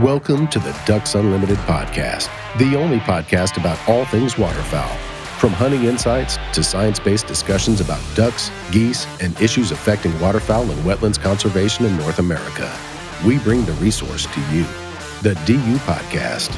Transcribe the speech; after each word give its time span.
Welcome 0.00 0.48
to 0.48 0.58
the 0.58 0.74
Ducks 0.86 1.14
Unlimited 1.14 1.58
podcast, 1.58 2.30
the 2.56 2.74
only 2.74 3.00
podcast 3.00 3.58
about 3.58 3.78
all 3.86 4.06
things 4.06 4.38
waterfowl. 4.38 4.96
From 5.36 5.50
hunting 5.50 5.84
insights 5.84 6.38
to 6.54 6.64
science 6.64 6.98
based 6.98 7.26
discussions 7.26 7.82
about 7.82 8.00
ducks, 8.14 8.50
geese, 8.70 9.06
and 9.20 9.38
issues 9.42 9.72
affecting 9.72 10.18
waterfowl 10.18 10.62
and 10.62 10.80
wetlands 10.84 11.20
conservation 11.20 11.84
in 11.84 11.94
North 11.98 12.18
America, 12.18 12.74
we 13.26 13.40
bring 13.40 13.66
the 13.66 13.72
resource 13.72 14.24
to 14.24 14.40
you. 14.50 14.62
The 15.20 15.34
DU 15.44 15.76
Podcast. 15.80 16.48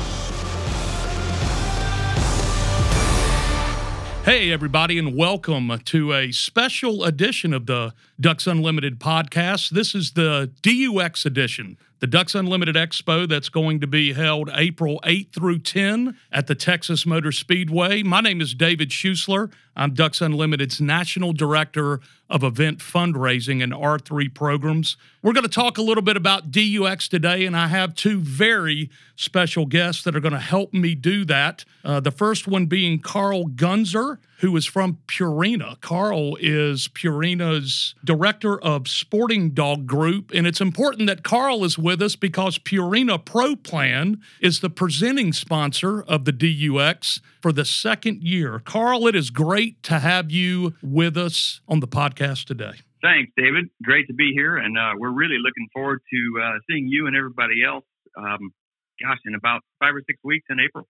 Hey, 4.24 4.53
everybody, 4.53 5.00
and 5.00 5.16
welcome 5.16 5.80
to 5.86 6.12
a 6.12 6.30
special 6.30 7.03
edition 7.03 7.53
of 7.53 7.66
the 7.66 7.92
Ducks 8.20 8.47
Unlimited 8.47 9.00
podcast. 9.00 9.70
This 9.70 9.97
is 9.97 10.12
the 10.12 10.53
DUX 10.62 11.26
edition 11.26 11.76
the 12.02 12.08
Ducks 12.08 12.34
Unlimited 12.34 12.74
Expo 12.74 13.28
that's 13.28 13.48
going 13.48 13.78
to 13.78 13.86
be 13.86 14.12
held 14.12 14.50
April 14.54 15.00
8 15.04 15.32
through 15.32 15.60
10 15.60 16.16
at 16.32 16.48
the 16.48 16.56
Texas 16.56 17.06
Motor 17.06 17.30
Speedway. 17.30 18.02
My 18.02 18.20
name 18.20 18.40
is 18.40 18.54
David 18.54 18.90
Schusler. 18.90 19.52
I'm 19.76 19.94
Ducks 19.94 20.20
Unlimited's 20.20 20.80
National 20.80 21.32
Director 21.32 22.00
of 22.28 22.42
Event 22.42 22.78
Fundraising 22.78 23.62
and 23.62 23.72
R3 23.72 24.34
programs. 24.34 24.96
We're 25.22 25.32
going 25.32 25.44
to 25.44 25.48
talk 25.48 25.78
a 25.78 25.82
little 25.82 26.02
bit 26.02 26.16
about 26.16 26.50
DUX 26.50 27.06
today, 27.06 27.46
and 27.46 27.56
I 27.56 27.68
have 27.68 27.94
two 27.94 28.18
very 28.18 28.91
special 29.14 29.64
guests 29.64 30.02
that 30.02 30.16
are 30.16 30.20
going 30.20 30.32
to 30.32 30.41
help 30.41 30.74
me 30.74 30.96
do 30.96 31.24
that. 31.26 31.64
Uh, 31.84 32.00
the 32.00 32.10
first 32.10 32.48
one 32.48 32.66
being 32.66 32.98
Carl 32.98 33.46
Gunzer, 33.46 34.18
who 34.42 34.56
is 34.56 34.66
from 34.66 34.98
Purina. 35.06 35.80
Carl 35.80 36.36
is 36.41 36.88
Purina's 36.88 37.94
Director 38.04 38.60
of 38.60 38.88
Sporting 38.88 39.50
Dog 39.50 39.86
Group, 39.86 40.32
and 40.34 40.48
it's 40.48 40.60
important 40.60 41.06
that 41.06 41.22
Carl 41.22 41.64
is 41.64 41.78
with 41.78 42.03
us 42.03 42.16
because 42.16 42.58
Purina 42.58 43.25
Pro 43.25 43.54
Plan 43.54 44.20
is 44.41 44.58
the 44.58 44.69
presenting 44.69 45.32
sponsor 45.32 46.03
of 46.03 46.25
the 46.25 46.32
DUX 46.32 47.20
for 47.41 47.53
the 47.53 47.64
second 47.64 48.25
year. 48.25 48.58
Carl, 48.58 49.06
it 49.06 49.14
is 49.14 49.30
great 49.30 49.80
to 49.84 50.00
have 50.00 50.32
you 50.32 50.74
with 50.82 51.16
us 51.16 51.60
on 51.69 51.78
the 51.78 51.88
podcast 51.88 52.47
today. 52.47 52.80
Thanks, 53.00 53.32
David. 53.36 53.66
Great 53.84 54.09
to 54.09 54.14
be 54.14 54.32
here, 54.34 54.56
and 54.56 54.76
uh, 54.76 54.92
we're 54.98 55.12
really 55.12 55.38
looking 55.38 55.69
forward 55.72 56.00
to 56.12 56.42
uh, 56.42 56.59
seeing 56.69 56.88
you 56.88 57.06
and 57.06 57.16
everybody 57.16 57.62
else. 57.64 57.84
Um, 58.19 58.53
gosh, 59.00 59.19
in 59.24 59.36
about 59.36 59.62
five 59.78 59.94
or 59.94 60.03
six 60.04 60.19
weeks 60.24 60.47
in 60.50 60.59
April. 60.59 60.88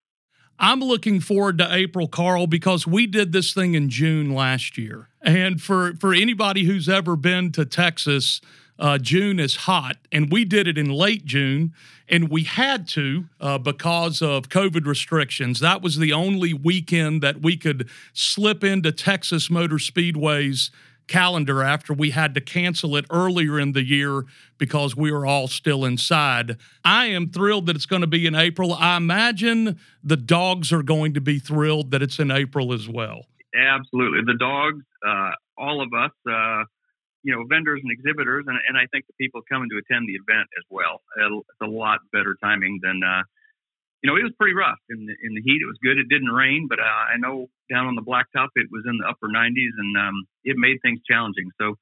I'm 0.58 0.80
looking 0.80 1.20
forward 1.20 1.58
to 1.58 1.74
April, 1.74 2.06
Carl, 2.06 2.46
because 2.46 2.86
we 2.86 3.06
did 3.06 3.32
this 3.32 3.52
thing 3.52 3.74
in 3.74 3.88
June 3.88 4.32
last 4.34 4.78
year. 4.78 5.08
And 5.20 5.60
for, 5.60 5.94
for 5.94 6.14
anybody 6.14 6.64
who's 6.64 6.88
ever 6.88 7.16
been 7.16 7.52
to 7.52 7.64
Texas, 7.64 8.40
uh, 8.78 8.98
June 8.98 9.38
is 9.38 9.56
hot, 9.56 9.96
and 10.10 10.32
we 10.32 10.44
did 10.44 10.66
it 10.66 10.76
in 10.78 10.90
late 10.90 11.24
June, 11.24 11.72
and 12.08 12.28
we 12.28 12.42
had 12.42 12.88
to 12.88 13.26
uh, 13.40 13.58
because 13.58 14.20
of 14.20 14.48
COVID 14.48 14.86
restrictions. 14.86 15.60
That 15.60 15.82
was 15.82 15.98
the 15.98 16.12
only 16.12 16.52
weekend 16.52 17.22
that 17.22 17.40
we 17.42 17.56
could 17.56 17.88
slip 18.12 18.64
into 18.64 18.90
Texas 18.90 19.50
Motor 19.50 19.78
Speedway's 19.78 20.70
calendar 21.06 21.62
after 21.62 21.92
we 21.92 22.10
had 22.10 22.34
to 22.34 22.40
cancel 22.40 22.96
it 22.96 23.04
earlier 23.10 23.58
in 23.58 23.72
the 23.72 23.84
year 23.84 24.24
because 24.58 24.96
we 24.96 25.12
were 25.12 25.26
all 25.26 25.48
still 25.48 25.84
inside. 25.84 26.56
I 26.84 27.06
am 27.06 27.30
thrilled 27.30 27.66
that 27.66 27.76
it's 27.76 27.86
going 27.86 28.02
to 28.02 28.06
be 28.06 28.26
in 28.26 28.34
April. 28.34 28.72
I 28.72 28.96
imagine 28.96 29.78
the 30.02 30.16
dogs 30.16 30.72
are 30.72 30.82
going 30.82 31.14
to 31.14 31.20
be 31.20 31.38
thrilled 31.38 31.90
that 31.90 32.02
it's 32.02 32.18
in 32.18 32.30
April 32.30 32.72
as 32.72 32.88
well. 32.88 33.26
Absolutely. 33.54 34.20
The 34.24 34.38
dogs, 34.38 34.84
uh, 35.06 35.32
all 35.58 35.82
of 35.82 35.92
us, 35.92 36.12
uh, 36.26 36.64
you 37.22 37.34
know, 37.34 37.44
vendors 37.48 37.80
and 37.82 37.92
exhibitors, 37.92 38.44
and, 38.48 38.58
and 38.66 38.76
I 38.76 38.86
think 38.90 39.06
the 39.06 39.14
people 39.20 39.42
coming 39.48 39.68
to 39.70 39.78
attend 39.78 40.08
the 40.08 40.18
event 40.18 40.48
as 40.58 40.64
well. 40.70 41.02
It's 41.16 41.62
a 41.62 41.66
lot 41.66 42.00
better 42.12 42.36
timing 42.42 42.80
than, 42.82 43.00
uh, 43.04 43.22
you 44.02 44.10
know, 44.10 44.16
it 44.16 44.24
was 44.24 44.32
pretty 44.38 44.54
rough 44.54 44.82
in 44.90 45.06
the, 45.06 45.14
in 45.22 45.34
the 45.34 45.42
heat. 45.42 45.62
It 45.62 45.70
was 45.70 45.78
good. 45.82 45.98
It 45.98 46.08
didn't 46.10 46.34
rain, 46.34 46.66
but 46.68 46.80
uh, 46.80 46.82
I 46.82 47.18
know 47.18 47.46
down 47.70 47.86
on 47.86 47.94
the 47.94 48.02
blacktop 48.02 48.48
it 48.56 48.66
was 48.72 48.82
in 48.86 48.98
the 48.98 49.06
upper 49.06 49.28
90s, 49.30 49.74
and 49.78 49.96
um, 49.96 50.26
it 50.44 50.56
made 50.56 50.78
things 50.82 51.00
challenging. 51.08 51.50
So 51.60 51.76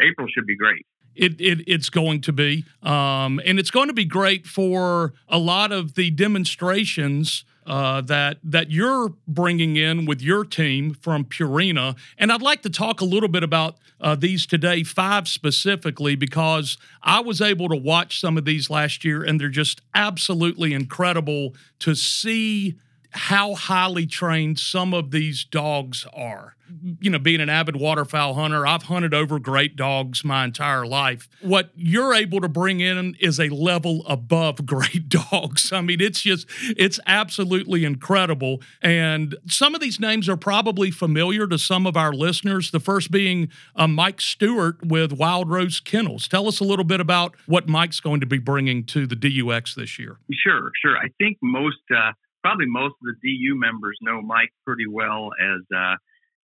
April 0.00 0.26
should 0.28 0.46
be 0.46 0.56
great. 0.56 0.86
It, 1.14 1.40
it, 1.40 1.64
it's 1.66 1.88
going 1.88 2.20
to 2.22 2.32
be. 2.32 2.64
Um, 2.82 3.40
and 3.44 3.58
it's 3.58 3.70
going 3.70 3.88
to 3.88 3.94
be 3.94 4.04
great 4.04 4.46
for 4.46 5.14
a 5.28 5.38
lot 5.38 5.72
of 5.72 5.94
the 5.94 6.10
demonstrations 6.10 7.44
uh, 7.66 8.00
that 8.02 8.38
that 8.44 8.70
you're 8.70 9.12
bringing 9.26 9.76
in 9.76 10.04
with 10.06 10.22
your 10.22 10.44
team 10.44 10.94
from 10.94 11.24
Purina. 11.24 11.96
And 12.16 12.30
I'd 12.30 12.42
like 12.42 12.62
to 12.62 12.70
talk 12.70 13.00
a 13.00 13.04
little 13.04 13.28
bit 13.28 13.42
about 13.42 13.76
uh, 14.00 14.14
these 14.14 14.46
today, 14.46 14.84
five 14.84 15.26
specifically, 15.26 16.14
because 16.14 16.78
I 17.02 17.20
was 17.20 17.40
able 17.40 17.68
to 17.70 17.76
watch 17.76 18.20
some 18.20 18.38
of 18.38 18.44
these 18.44 18.70
last 18.70 19.04
year, 19.04 19.24
and 19.24 19.40
they're 19.40 19.48
just 19.48 19.80
absolutely 19.94 20.74
incredible 20.74 21.54
to 21.80 21.94
see 21.94 22.76
how 23.16 23.54
highly 23.54 24.06
trained 24.06 24.58
some 24.58 24.92
of 24.92 25.10
these 25.10 25.44
dogs 25.44 26.06
are. 26.14 26.54
You 27.00 27.10
know, 27.10 27.20
being 27.20 27.40
an 27.40 27.48
avid 27.48 27.76
waterfowl 27.76 28.34
hunter, 28.34 28.66
I've 28.66 28.84
hunted 28.84 29.14
over 29.14 29.38
great 29.38 29.76
dogs 29.76 30.24
my 30.24 30.44
entire 30.44 30.84
life. 30.84 31.28
What 31.40 31.70
you're 31.76 32.12
able 32.12 32.40
to 32.40 32.48
bring 32.48 32.80
in 32.80 33.16
is 33.20 33.38
a 33.38 33.48
level 33.48 34.04
above 34.06 34.66
great 34.66 35.08
dogs. 35.08 35.72
I 35.72 35.80
mean, 35.80 36.00
it's 36.00 36.22
just, 36.22 36.46
it's 36.76 36.98
absolutely 37.06 37.84
incredible. 37.84 38.60
And 38.82 39.36
some 39.46 39.74
of 39.76 39.80
these 39.80 40.00
names 40.00 40.28
are 40.28 40.36
probably 40.36 40.90
familiar 40.90 41.46
to 41.46 41.58
some 41.58 41.86
of 41.86 41.96
our 41.96 42.12
listeners. 42.12 42.72
The 42.72 42.80
first 42.80 43.12
being 43.12 43.48
uh, 43.76 43.86
Mike 43.86 44.20
Stewart 44.20 44.84
with 44.84 45.12
Wild 45.12 45.48
Rose 45.48 45.78
Kennels. 45.80 46.26
Tell 46.26 46.48
us 46.48 46.58
a 46.58 46.64
little 46.64 46.84
bit 46.84 47.00
about 47.00 47.36
what 47.46 47.68
Mike's 47.68 48.00
going 48.00 48.20
to 48.20 48.26
be 48.26 48.38
bringing 48.38 48.84
to 48.86 49.06
the 49.06 49.16
DUX 49.16 49.74
this 49.76 49.98
year. 50.00 50.18
Sure, 50.32 50.72
sure. 50.82 50.96
I 50.98 51.08
think 51.18 51.38
most, 51.40 51.78
uh, 51.96 52.12
probably 52.46 52.66
most 52.66 52.94
of 53.02 53.06
the 53.10 53.18
DU 53.18 53.58
members 53.58 53.98
know 54.00 54.22
Mike 54.22 54.54
pretty 54.64 54.86
well 54.86 55.30
as 55.34 55.60
uh, 55.74 55.96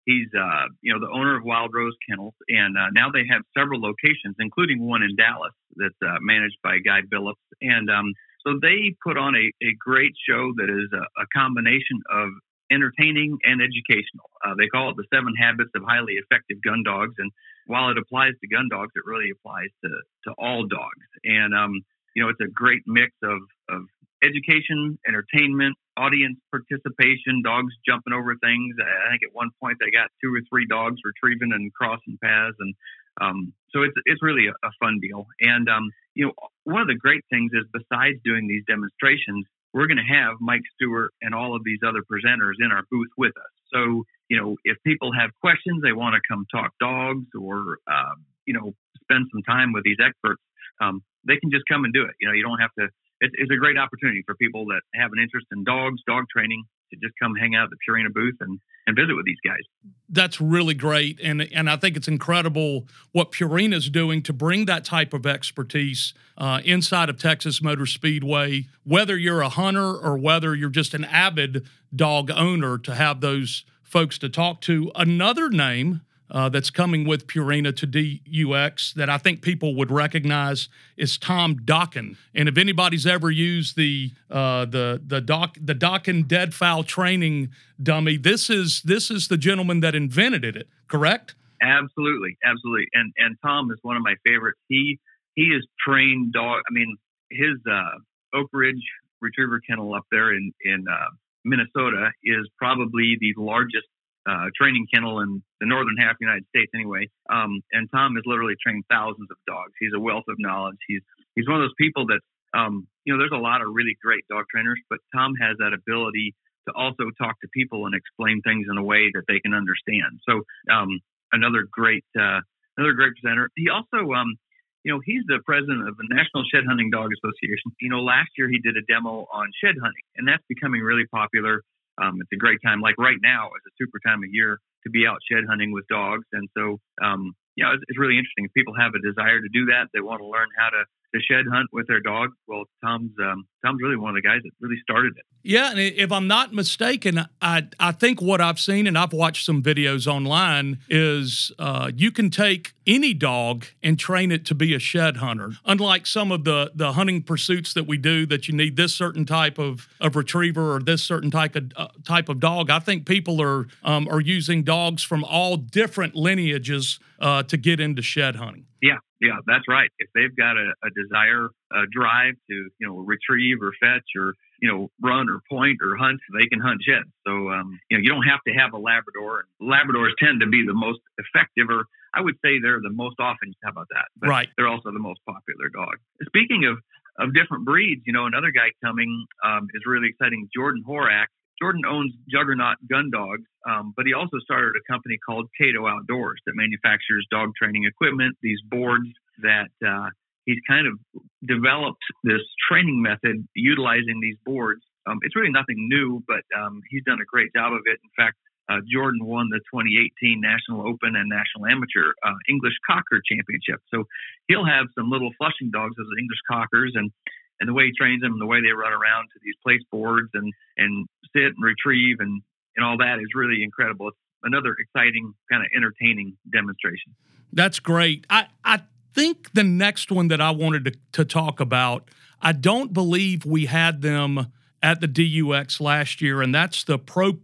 he's 0.05 0.27
uh, 0.35 0.67
you 0.81 0.91
know 0.91 0.99
the 0.99 1.07
owner 1.07 1.37
of 1.37 1.45
Wild 1.45 1.71
Rose 1.73 1.95
Kennels, 2.03 2.35
and 2.49 2.75
uh, 2.77 2.91
now 2.91 3.07
they 3.09 3.23
have 3.31 3.41
several 3.57 3.79
locations, 3.79 4.35
including 4.37 4.83
one 4.83 5.01
in 5.01 5.15
Dallas 5.15 5.55
that's 5.77 5.95
uh, 6.03 6.19
managed 6.19 6.57
by 6.61 6.79
Guy 6.83 7.07
Billups. 7.07 7.39
And 7.61 7.89
um, 7.89 8.11
so 8.45 8.59
they 8.61 8.93
put 9.01 9.17
on 9.17 9.33
a, 9.33 9.47
a 9.63 9.71
great 9.79 10.11
show 10.27 10.51
that 10.57 10.67
is 10.67 10.91
a, 10.91 11.23
a 11.23 11.25
combination 11.31 12.03
of 12.11 12.35
entertaining 12.69 13.37
and 13.47 13.61
educational. 13.63 14.27
Uh, 14.43 14.55
they 14.59 14.67
call 14.67 14.91
it 14.91 14.97
the 14.99 15.07
Seven 15.07 15.31
Habits 15.39 15.71
of 15.73 15.83
Highly 15.87 16.19
Effective 16.19 16.59
Gun 16.59 16.83
Dogs, 16.83 17.15
and 17.17 17.31
while 17.67 17.87
it 17.91 17.97
applies 17.97 18.35
to 18.41 18.47
gun 18.51 18.67
dogs, 18.67 18.91
it 18.95 19.07
really 19.07 19.31
applies 19.31 19.71
to 19.87 19.89
to 20.27 20.35
all 20.37 20.67
dogs. 20.67 21.07
And 21.23 21.55
um, 21.55 21.79
you 22.13 22.23
know, 22.23 22.27
it's 22.27 22.43
a 22.43 22.51
great 22.51 22.83
mix 22.85 23.15
of 23.23 23.39
of 23.69 23.87
education, 24.23 24.97
entertainment, 25.07 25.75
audience 25.97 26.39
participation, 26.49 27.43
dogs 27.43 27.73
jumping 27.85 28.13
over 28.13 28.35
things. 28.41 28.75
I 28.79 29.11
think 29.11 29.21
at 29.23 29.33
one 29.33 29.49
point 29.61 29.77
they 29.79 29.91
got 29.91 30.09
two 30.23 30.33
or 30.33 30.41
three 30.49 30.65
dogs 30.65 30.97
retrieving 31.03 31.51
and 31.53 31.73
crossing 31.73 32.17
paths, 32.23 32.55
and 32.59 32.73
um, 33.21 33.53
so 33.71 33.83
it's 33.83 33.93
it's 34.05 34.23
really 34.23 34.47
a, 34.47 34.55
a 34.65 34.71
fun 34.79 34.99
deal. 35.01 35.27
And 35.41 35.69
um, 35.69 35.91
you 36.15 36.27
know, 36.27 36.33
one 36.63 36.81
of 36.81 36.87
the 36.87 36.95
great 36.95 37.23
things 37.29 37.51
is 37.53 37.65
besides 37.73 38.17
doing 38.23 38.47
these 38.47 38.63
demonstrations, 38.67 39.45
we're 39.73 39.87
going 39.87 40.01
to 40.01 40.13
have 40.13 40.37
Mike 40.39 40.65
Stewart 40.75 41.11
and 41.21 41.35
all 41.35 41.55
of 41.55 41.63
these 41.63 41.79
other 41.85 42.01
presenters 42.01 42.57
in 42.59 42.71
our 42.71 42.83
booth 42.89 43.11
with 43.17 43.33
us. 43.37 43.53
So 43.73 44.03
you 44.29 44.39
know, 44.39 44.55
if 44.63 44.77
people 44.85 45.11
have 45.13 45.29
questions, 45.41 45.83
they 45.83 45.93
want 45.93 46.15
to 46.15 46.21
come 46.27 46.45
talk 46.49 46.71
dogs 46.79 47.27
or 47.39 47.77
uh, 47.85 48.15
you 48.45 48.53
know 48.53 48.73
spend 49.03 49.27
some 49.31 49.43
time 49.43 49.73
with 49.73 49.83
these 49.83 49.97
experts. 50.03 50.41
Um, 50.81 51.03
they 51.27 51.37
can 51.37 51.51
just 51.51 51.65
come 51.69 51.83
and 51.83 51.93
do 51.93 52.03
it. 52.03 52.15
You 52.19 52.27
know, 52.27 52.33
you 52.33 52.43
don't 52.43 52.59
have 52.59 52.73
to 52.79 52.87
it's, 53.23 53.33
it's 53.37 53.51
a 53.51 53.55
great 53.55 53.77
opportunity 53.77 54.21
for 54.25 54.35
people 54.35 54.65
that 54.65 54.81
have 54.93 55.11
an 55.13 55.19
interest 55.19 55.47
in 55.51 55.63
dogs, 55.63 56.01
dog 56.05 56.25
training, 56.31 56.63
to 56.91 56.99
just 57.01 57.13
come 57.21 57.33
hang 57.35 57.55
out 57.55 57.65
at 57.65 57.69
the 57.69 57.77
Purina 57.87 58.13
booth 58.13 58.35
and, 58.41 58.59
and 58.85 58.95
visit 58.95 59.15
with 59.15 59.25
these 59.25 59.37
guys. 59.45 59.61
That's 60.09 60.41
really 60.41 60.73
great. 60.73 61.19
And, 61.23 61.41
and 61.41 61.69
I 61.69 61.77
think 61.77 61.95
it's 61.95 62.07
incredible 62.07 62.85
what 63.13 63.31
Purina 63.31 63.75
is 63.75 63.89
doing 63.89 64.21
to 64.23 64.33
bring 64.33 64.65
that 64.65 64.83
type 64.83 65.13
of 65.13 65.25
expertise 65.25 66.13
uh, 66.37 66.61
inside 66.65 67.09
of 67.09 67.17
Texas 67.17 67.61
Motor 67.61 67.85
Speedway, 67.85 68.67
whether 68.83 69.17
you're 69.17 69.41
a 69.41 69.49
hunter 69.49 69.95
or 69.95 70.17
whether 70.17 70.53
you're 70.53 70.69
just 70.69 70.93
an 70.93 71.05
avid 71.05 71.65
dog 71.95 72.29
owner, 72.29 72.77
to 72.77 72.93
have 72.93 73.21
those 73.21 73.63
folks 73.81 74.17
to 74.17 74.29
talk 74.29 74.59
to. 74.61 74.91
Another 74.95 75.49
name 75.49 76.01
uh, 76.31 76.49
that's 76.49 76.69
coming 76.69 77.05
with 77.05 77.27
Purina 77.27 77.75
to 77.75 77.85
DUX 77.85 78.93
that 78.93 79.09
I 79.09 79.17
think 79.17 79.41
people 79.41 79.75
would 79.75 79.91
recognize 79.91 80.69
is 80.97 81.17
Tom 81.17 81.57
Dokken. 81.59 82.17
And 82.33 82.49
if 82.49 82.57
anybody's 82.57 83.05
ever 83.05 83.29
used 83.29 83.75
the 83.75 84.11
uh, 84.31 84.65
the 84.65 85.01
the 85.05 85.21
Doc 85.21 85.57
the 85.61 85.75
Dokken 85.75 86.27
deadfall 86.27 86.83
training 86.83 87.49
dummy, 87.81 88.17
this 88.17 88.49
is 88.49 88.81
this 88.83 89.11
is 89.11 89.27
the 89.27 89.37
gentleman 89.37 89.81
that 89.81 89.95
invented 89.95 90.43
it. 90.43 90.67
Correct? 90.87 91.35
Absolutely, 91.61 92.37
absolutely. 92.43 92.87
And 92.93 93.13
and 93.17 93.37
Tom 93.43 93.71
is 93.71 93.77
one 93.81 93.97
of 93.97 94.03
my 94.03 94.15
favorites. 94.25 94.59
He 94.67 94.99
he 95.35 95.43
is 95.43 95.65
trained 95.85 96.33
dog. 96.33 96.61
I 96.69 96.73
mean, 96.73 96.97
his 97.29 97.57
uh, 97.69 98.37
Oak 98.37 98.49
Ridge 98.53 98.83
Retriever 99.21 99.61
Kennel 99.67 99.93
up 99.93 100.05
there 100.11 100.33
in 100.33 100.51
in 100.63 100.85
uh, 100.89 101.09
Minnesota 101.45 102.11
is 102.23 102.49
probably 102.57 103.17
the 103.19 103.33
largest 103.37 103.87
uh, 104.25 104.47
training 104.55 104.87
kennel 104.93 105.19
in 105.19 105.43
the 105.59 105.67
northern 105.67 105.97
half 105.97 106.11
of 106.11 106.17
the 106.19 106.25
United 106.25 106.45
States 106.47 106.71
anyway. 106.73 107.09
Um, 107.29 107.61
and 107.71 107.89
Tom 107.91 108.15
has 108.15 108.23
literally 108.25 108.55
trained 108.61 108.83
thousands 108.89 109.27
of 109.29 109.37
dogs. 109.47 109.73
He's 109.79 109.91
a 109.95 109.99
wealth 109.99 110.25
of 110.27 110.35
knowledge. 110.39 110.77
He's 110.87 111.01
he's 111.35 111.47
one 111.47 111.57
of 111.57 111.63
those 111.63 111.77
people 111.77 112.07
that 112.07 112.21
um, 112.57 112.87
you 113.05 113.13
know 113.13 113.19
there's 113.19 113.35
a 113.35 113.41
lot 113.41 113.61
of 113.61 113.67
really 113.71 113.97
great 114.01 114.23
dog 114.29 114.45
trainers, 114.51 114.79
but 114.89 114.99
Tom 115.13 115.33
has 115.41 115.57
that 115.59 115.73
ability 115.73 116.35
to 116.67 116.73
also 116.73 117.11
talk 117.19 117.35
to 117.41 117.47
people 117.53 117.85
and 117.85 117.95
explain 117.95 118.41
things 118.41 118.67
in 118.69 118.77
a 118.77 118.83
way 118.83 119.11
that 119.13 119.23
they 119.27 119.39
can 119.39 119.53
understand. 119.53 120.19
So 120.27 120.43
um, 120.71 120.99
another 121.31 121.67
great 121.69 122.05
uh, 122.17 122.39
another 122.77 122.93
great 122.93 123.13
presenter. 123.19 123.49
He 123.55 123.67
also 123.69 124.13
um, 124.13 124.35
you 124.83 124.91
know, 124.91 124.99
he's 125.03 125.23
the 125.27 125.39
president 125.45 125.87
of 125.87 125.95
the 125.95 126.07
National 126.11 126.43
Shed 126.51 126.63
Hunting 126.67 126.91
Dog 126.91 127.09
Association. 127.15 127.71
You 127.79 127.89
know, 127.89 128.03
last 128.03 128.29
year 128.37 128.49
he 128.49 128.59
did 128.59 128.75
a 128.75 128.83
demo 128.83 129.25
on 129.31 129.47
shed 129.63 129.75
hunting, 129.79 130.03
and 130.17 130.27
that's 130.27 130.43
becoming 130.47 130.81
really 130.81 131.07
popular 131.07 131.63
um, 132.01 132.19
it's 132.21 132.31
a 132.33 132.37
great 132.37 132.59
time. 132.65 132.81
Like 132.81 132.97
right 132.97 133.17
now, 133.21 133.47
is 133.47 133.63
a 133.67 133.73
super 133.77 133.99
time 134.05 134.23
of 134.23 134.29
year 134.31 134.59
to 134.83 134.89
be 134.89 135.05
out 135.07 135.17
shed 135.29 135.43
hunting 135.47 135.71
with 135.71 135.87
dogs, 135.87 136.25
and 136.33 136.49
so 136.57 136.79
um, 137.03 137.33
you 137.55 137.63
know, 137.63 137.71
it's, 137.73 137.83
it's 137.87 137.99
really 137.99 138.17
interesting. 138.17 138.45
If 138.45 138.53
people 138.53 138.73
have 138.79 138.93
a 138.95 139.01
desire 139.01 139.39
to 139.39 139.49
do 139.53 139.65
that, 139.67 139.89
they 139.93 140.01
want 140.01 140.21
to 140.21 140.27
learn 140.27 140.47
how 140.57 140.69
to 140.69 140.83
to 141.13 141.21
shed 141.21 141.45
hunt 141.51 141.69
with 141.71 141.87
their 141.87 141.99
dog. 141.99 142.31
Well, 142.47 142.63
Tom's 142.83 143.11
um, 143.21 143.45
Tom's 143.63 143.79
really 143.83 143.97
one 143.97 144.09
of 144.09 144.15
the 144.15 144.27
guys 144.27 144.39
that 144.43 144.51
really 144.59 144.79
started 144.81 145.13
it. 145.15 145.23
Yeah, 145.43 145.69
and 145.69 145.79
if 145.79 146.11
I'm 146.11 146.27
not 146.27 146.53
mistaken, 146.53 147.25
I 147.41 147.67
I 147.79 147.91
think 147.91 148.21
what 148.21 148.41
I've 148.41 148.59
seen 148.59 148.87
and 148.87 148.97
I've 148.97 149.13
watched 149.13 149.45
some 149.45 149.61
videos 149.61 150.07
online 150.07 150.79
is 150.89 151.51
uh, 151.59 151.91
you 151.95 152.11
can 152.11 152.31
take 152.31 152.73
any 152.85 153.13
dog 153.13 153.65
and 153.81 153.97
train 153.97 154.31
it 154.31 154.45
to 154.45 154.55
be 154.55 154.73
a 154.73 154.79
shed 154.79 155.17
hunter. 155.17 155.51
Unlike 155.65 156.07
some 156.07 156.31
of 156.31 156.43
the 156.43 156.71
the 156.75 156.93
hunting 156.93 157.21
pursuits 157.21 157.73
that 157.73 157.87
we 157.87 157.97
do, 157.97 158.25
that 158.25 158.47
you 158.47 158.53
need 158.53 158.75
this 158.75 158.93
certain 158.93 159.25
type 159.25 159.57
of, 159.57 159.87
of 159.99 160.15
retriever 160.15 160.75
or 160.75 160.79
this 160.79 161.01
certain 161.01 161.31
type 161.31 161.55
of 161.55 161.71
uh, 161.75 161.87
type 162.03 162.29
of 162.29 162.39
dog. 162.39 162.69
I 162.69 162.79
think 162.79 163.05
people 163.05 163.41
are 163.41 163.67
um, 163.83 164.07
are 164.09 164.21
using 164.21 164.63
dogs 164.63 165.03
from 165.03 165.23
all 165.23 165.57
different 165.57 166.15
lineages 166.15 166.99
uh, 167.19 167.43
to 167.43 167.57
get 167.57 167.79
into 167.79 168.01
shed 168.01 168.35
hunting. 168.35 168.65
Yeah, 168.81 168.97
yeah, 169.21 169.37
that's 169.47 169.63
right. 169.69 169.89
If 169.99 170.09
they've 170.13 170.35
got 170.35 170.57
a, 170.57 170.73
a 170.83 170.89
desire, 170.89 171.49
a 171.73 171.85
drive 171.91 172.35
to, 172.49 172.55
you 172.79 172.87
know, 172.87 172.97
retrieve 172.97 173.61
or 173.61 173.71
fetch 173.79 174.05
or, 174.17 174.35
you 174.61 174.69
know, 174.71 174.89
run 175.01 175.29
or 175.29 175.41
point 175.49 175.79
or 175.81 175.97
hunt, 175.97 176.19
they 176.37 176.47
can 176.47 176.59
hunt 176.59 176.81
sheds. 176.87 177.09
So, 177.25 177.49
um, 177.49 177.79
you 177.89 177.97
know, 177.97 178.01
you 178.01 178.09
don't 178.09 178.23
have 178.23 178.39
to 178.47 178.53
have 178.53 178.73
a 178.73 178.77
Labrador. 178.77 179.45
Labradors 179.61 180.11
tend 180.19 180.41
to 180.41 180.47
be 180.47 180.65
the 180.65 180.73
most 180.73 180.99
effective, 181.17 181.67
or 181.69 181.85
I 182.13 182.21
would 182.21 182.35
say 182.43 182.59
they're 182.59 182.81
the 182.81 182.93
most 182.93 183.15
often. 183.19 183.53
How 183.63 183.71
about 183.71 183.87
that? 183.91 184.05
But 184.17 184.29
right. 184.29 184.49
They're 184.57 184.67
also 184.67 184.91
the 184.91 184.99
most 184.99 185.19
popular 185.25 185.69
dog. 185.73 185.97
Speaking 186.25 186.65
of 186.65 186.77
of 187.19 187.31
different 187.35 187.63
breeds, 187.63 188.01
you 188.07 188.13
know, 188.13 188.25
another 188.25 188.49
guy 188.49 188.73
coming 188.83 189.27
um, 189.45 189.67
is 189.75 189.83
really 189.85 190.09
exciting. 190.09 190.49
Jordan 190.51 190.83
Horak 190.87 191.27
Jordan 191.61 191.83
owns 191.87 192.13
Juggernaut 192.29 192.77
Gun 192.89 193.09
Dogs, 193.11 193.47
um, 193.67 193.93
but 193.95 194.05
he 194.05 194.13
also 194.13 194.37
started 194.39 194.73
a 194.75 194.91
company 194.91 195.17
called 195.17 195.47
Cato 195.57 195.87
Outdoors 195.87 196.41
that 196.45 196.53
manufactures 196.55 197.25
dog 197.29 197.51
training 197.55 197.85
equipment, 197.85 198.35
these 198.41 198.59
boards 198.69 199.07
that 199.41 199.69
uh, 199.85 200.09
he's 200.45 200.59
kind 200.67 200.87
of 200.87 200.99
developed 201.45 202.03
this 202.23 202.41
training 202.69 203.01
method 203.01 203.47
utilizing 203.55 204.19
these 204.21 204.37
boards. 204.45 204.81
Um, 205.05 205.19
it's 205.23 205.35
really 205.35 205.51
nothing 205.51 205.87
new, 205.89 206.23
but 206.27 206.43
um, 206.57 206.81
he's 206.89 207.03
done 207.03 207.19
a 207.21 207.25
great 207.25 207.51
job 207.53 207.73
of 207.73 207.81
it. 207.85 207.99
In 208.03 208.11
fact, 208.15 208.37
uh, 208.69 208.79
Jordan 208.87 209.25
won 209.25 209.49
the 209.51 209.59
2018 209.71 210.39
National 210.39 210.87
Open 210.87 211.15
and 211.15 211.27
National 211.27 211.67
Amateur 211.67 212.13
uh, 212.23 212.39
English 212.47 212.73
Cocker 212.87 213.19
Championship. 213.27 213.83
So 213.93 214.05
he'll 214.47 214.65
have 214.65 214.87
some 214.95 215.09
little 215.09 215.31
flushing 215.37 215.71
dogs 215.71 215.95
as 215.99 216.07
English 216.17 216.39
Cockers, 216.49 216.93
and 216.95 217.11
and 217.59 217.69
the 217.69 217.73
way 217.73 217.85
he 217.85 217.93
trains 217.97 218.21
them 218.21 218.33
and 218.33 218.41
the 218.41 218.45
way 218.45 218.61
they 218.61 218.71
run 218.71 218.91
around 218.91 219.27
to 219.33 219.39
these 219.43 219.55
place 219.63 219.81
boards 219.91 220.29
and 220.33 220.51
and 220.77 221.07
sit 221.35 221.51
and 221.51 221.63
retrieve 221.63 222.17
and 222.19 222.41
and 222.75 222.85
all 222.85 222.97
that 222.97 223.19
is 223.19 223.27
really 223.35 223.63
incredible. 223.63 224.07
It's 224.07 224.17
another 224.43 224.75
exciting 224.79 225.33
kind 225.51 225.63
of 225.63 225.69
entertaining 225.75 226.37
demonstration. 226.51 227.15
That's 227.51 227.79
great. 227.79 228.25
I 228.29 228.47
I 228.63 228.81
think 229.13 229.53
the 229.53 229.63
next 229.63 230.11
one 230.11 230.27
that 230.29 230.41
I 230.41 230.51
wanted 230.51 230.85
to, 230.85 230.93
to 231.13 231.25
talk 231.25 231.59
about, 231.59 232.09
I 232.41 232.51
don't 232.51 232.93
believe 232.93 233.45
we 233.45 233.65
had 233.65 234.01
them 234.01 234.51
at 234.81 234.99
the 234.99 235.07
DUX 235.07 235.79
last 235.79 236.21
year, 236.21 236.41
and 236.41 236.53
that's 236.53 236.83
the 236.83 236.97
Pro 236.99 237.39